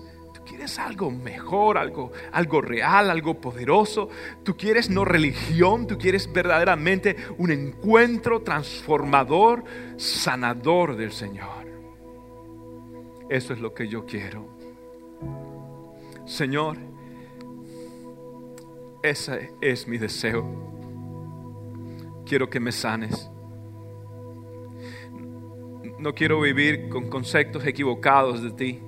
[0.53, 4.11] quieres algo mejor, algo, algo real, algo poderoso.
[4.43, 9.64] Tú quieres no religión, tú quieres verdaderamente un encuentro transformador,
[9.97, 11.62] sanador del Señor.
[13.33, 14.47] Eso es lo que yo quiero.
[16.26, 16.76] Señor,
[19.03, 20.45] ese es mi deseo.
[22.26, 23.30] Quiero que me sanes.
[25.99, 28.83] No quiero vivir con conceptos equivocados de ti.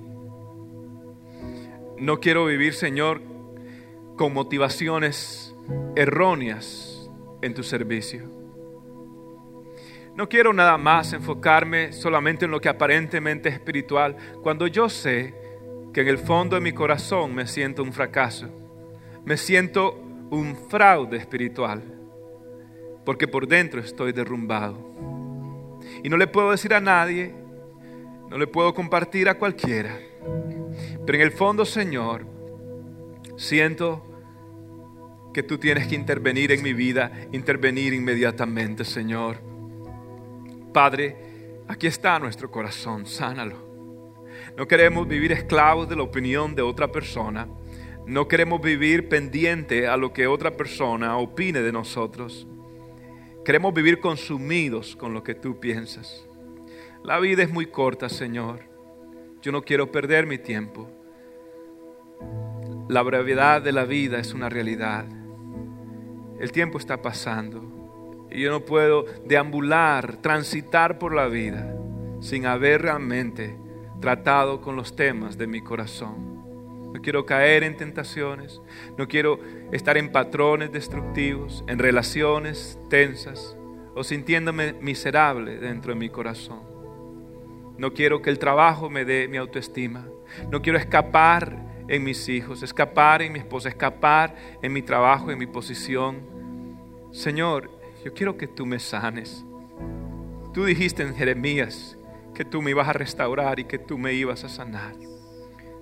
[1.97, 3.23] No quiero vivir, Señor,
[4.15, 5.55] con motivaciones
[5.95, 7.09] erróneas
[7.41, 8.44] en tu servicio.
[10.15, 15.33] No quiero nada más enfocarme solamente en lo que aparentemente es espiritual, cuando yo sé
[15.93, 18.47] que en el fondo de mi corazón me siento un fracaso,
[19.25, 21.83] me siento un fraude espiritual,
[23.05, 24.77] porque por dentro estoy derrumbado.
[26.03, 27.33] Y no le puedo decir a nadie,
[28.29, 29.99] no le puedo compartir a cualquiera
[31.05, 32.25] pero en el fondo, Señor,
[33.37, 34.03] siento
[35.33, 39.37] que tú tienes que intervenir en mi vida, intervenir inmediatamente, Señor.
[40.75, 41.15] Padre,
[41.69, 43.55] aquí está nuestro corazón, sánalo.
[44.57, 47.47] No queremos vivir esclavos de la opinión de otra persona.
[48.05, 52.45] No queremos vivir pendiente a lo que otra persona opine de nosotros.
[53.45, 56.27] Queremos vivir consumidos con lo que tú piensas.
[57.05, 58.59] La vida es muy corta, Señor.
[59.41, 60.91] Yo no quiero perder mi tiempo.
[62.89, 65.05] La brevedad de la vida es una realidad.
[66.37, 67.74] El tiempo está pasando
[68.35, 71.73] y yo no puedo deambular, transitar por la vida
[72.19, 73.57] sin haber realmente
[74.01, 76.91] tratado con los temas de mi corazón.
[76.93, 78.61] No quiero caer en tentaciones,
[78.97, 79.39] no quiero
[79.71, 83.55] estar en patrones destructivos, en relaciones tensas
[83.95, 86.59] o sintiéndome miserable dentro de mi corazón.
[87.77, 90.07] No quiero que el trabajo me dé mi autoestima.
[90.49, 95.37] No quiero escapar en mis hijos, escapar en mi esposa, escapar en mi trabajo, en
[95.37, 96.35] mi posición.
[97.11, 97.74] Señor,
[98.05, 99.43] yo quiero que tú me sanes.
[100.53, 101.97] Tú dijiste en Jeremías
[102.35, 104.93] que tú me ibas a restaurar y que tú me ibas a sanar.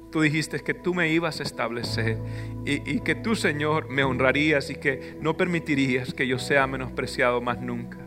[0.09, 2.17] Tú dijiste que tú me ibas a establecer
[2.65, 7.59] y, que tú, Señor, me honrarías y que no permitirías que yo sea menospreciado más
[7.59, 7.97] nunca.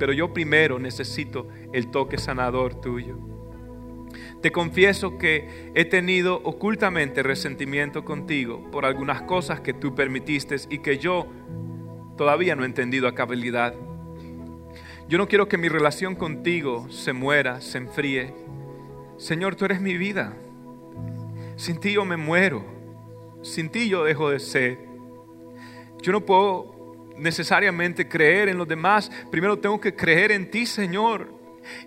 [0.00, 3.18] Pero yo primero necesito el toque sanador tuyo.
[4.42, 10.78] Te confieso que he tenido ocultamente resentimiento contigo por algunas cosas que tú permitiste y
[10.78, 11.28] que yo
[12.16, 13.74] todavía no he entendido a cabalidad.
[15.08, 18.34] Yo no quiero que mi relación contigo se muera, se enfríe.
[19.18, 20.34] Señor, tú eres mi vida.
[21.56, 22.64] Sin ti yo me muero.
[23.42, 24.78] Sin ti yo dejo de ser.
[26.02, 29.10] Yo no puedo necesariamente creer en los demás.
[29.30, 31.32] Primero tengo que creer en ti, Señor.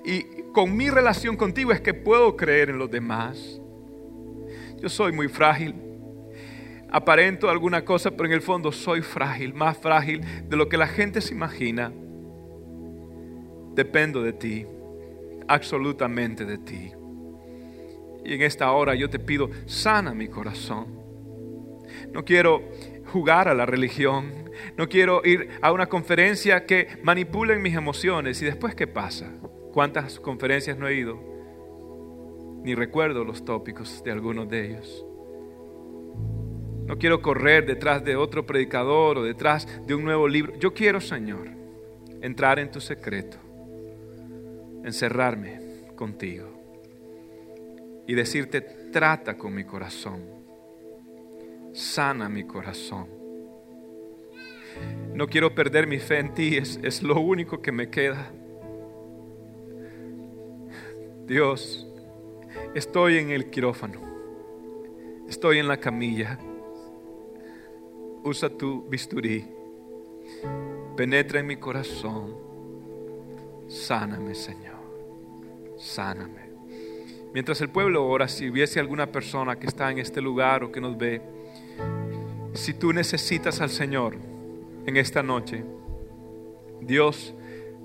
[0.04, 0.24] Y
[0.54, 3.60] con mi relación contigo es que puedo creer en los demás.
[4.80, 5.87] Yo soy muy frágil.
[6.90, 10.88] Aparento alguna cosa, pero en el fondo soy frágil, más frágil de lo que la
[10.88, 11.92] gente se imagina.
[13.74, 14.66] Dependo de ti,
[15.48, 16.92] absolutamente de ti.
[18.24, 20.98] Y en esta hora yo te pido, sana mi corazón.
[22.12, 22.64] No quiero
[23.12, 24.50] jugar a la religión.
[24.76, 28.42] No quiero ir a una conferencia que manipule mis emociones.
[28.42, 29.32] ¿Y después qué pasa?
[29.74, 31.20] ¿Cuántas conferencias no he ido?
[32.64, 35.07] Ni recuerdo los tópicos de algunos de ellos.
[36.88, 40.56] No quiero correr detrás de otro predicador o detrás de un nuevo libro.
[40.58, 41.50] Yo quiero, Señor,
[42.22, 43.38] entrar en tu secreto,
[44.86, 46.48] encerrarme contigo
[48.08, 50.24] y decirte, trata con mi corazón,
[51.74, 53.08] sana mi corazón,
[55.14, 58.32] no quiero perder mi fe en ti, es, es lo único que me queda.
[61.26, 61.86] Dios,
[62.76, 64.00] estoy en el quirófano,
[65.28, 66.40] estoy en la camilla.
[68.28, 69.48] Usa tu bisturí,
[70.98, 72.36] penetra en mi corazón,
[73.70, 74.76] sáname, Señor,
[75.78, 76.42] sáname.
[77.34, 80.82] Mientras el pueblo ora, si hubiese alguna persona que está en este lugar o que
[80.82, 81.22] nos ve,
[82.54, 84.18] si tú necesitas al Señor
[84.86, 85.64] en esta noche,
[86.82, 87.34] Dios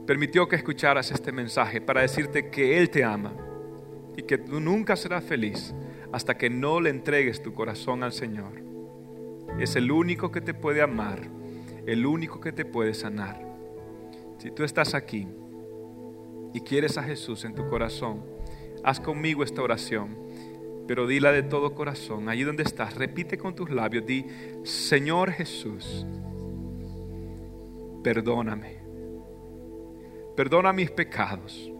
[0.08, 3.32] permitió que escucharas este mensaje para decirte que Él te ama
[4.16, 5.72] y que tú nunca serás feliz
[6.10, 8.61] hasta que no le entregues tu corazón al Señor.
[9.58, 11.20] Es el único que te puede amar,
[11.86, 13.40] el único que te puede sanar.
[14.38, 15.28] Si tú estás aquí
[16.52, 18.24] y quieres a Jesús en tu corazón,
[18.82, 20.16] haz conmigo esta oración,
[20.88, 24.26] pero dila de todo corazón, allí donde estás, repite con tus labios, di,
[24.64, 26.06] Señor Jesús,
[28.02, 28.82] perdóname
[30.34, 31.70] perdona mis pecados.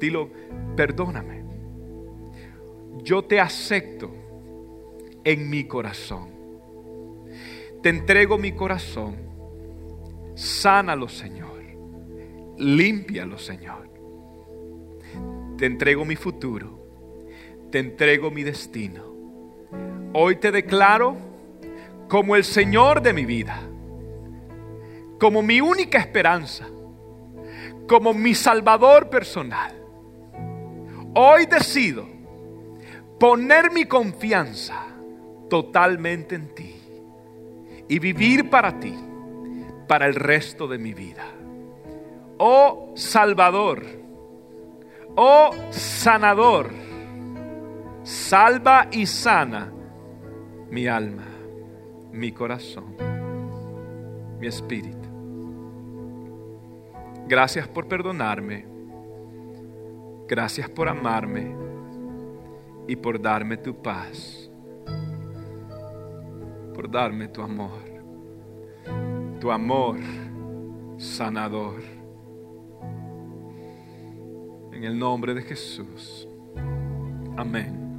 [0.00, 0.30] Dilo,
[0.76, 1.44] perdóname.
[3.02, 4.10] Yo te acepto
[5.24, 6.29] en mi corazón.
[7.82, 9.16] Te entrego mi corazón.
[10.34, 11.60] Sánalo, Señor.
[12.58, 13.88] Límpialo, Señor.
[15.56, 16.78] Te entrego mi futuro.
[17.70, 19.04] Te entrego mi destino.
[20.12, 21.16] Hoy te declaro
[22.08, 23.60] como el Señor de mi vida.
[25.18, 26.66] Como mi única esperanza
[27.90, 29.74] como mi Salvador personal.
[31.16, 32.06] Hoy decido
[33.18, 34.86] poner mi confianza
[35.48, 36.79] totalmente en ti
[37.90, 38.94] y vivir para ti
[39.88, 41.24] para el resto de mi vida.
[42.38, 43.84] Oh Salvador,
[45.16, 46.70] oh sanador,
[48.04, 49.72] salva y sana
[50.70, 51.26] mi alma,
[52.12, 52.94] mi corazón,
[54.38, 55.08] mi espíritu.
[57.26, 58.66] Gracias por perdonarme.
[60.28, 61.56] Gracias por amarme
[62.86, 64.49] y por darme tu paz.
[66.88, 67.82] Darme tu amor.
[69.40, 69.98] Tu amor
[70.98, 71.82] sanador.
[74.72, 76.28] En el nombre de Jesús.
[77.36, 77.89] Amén.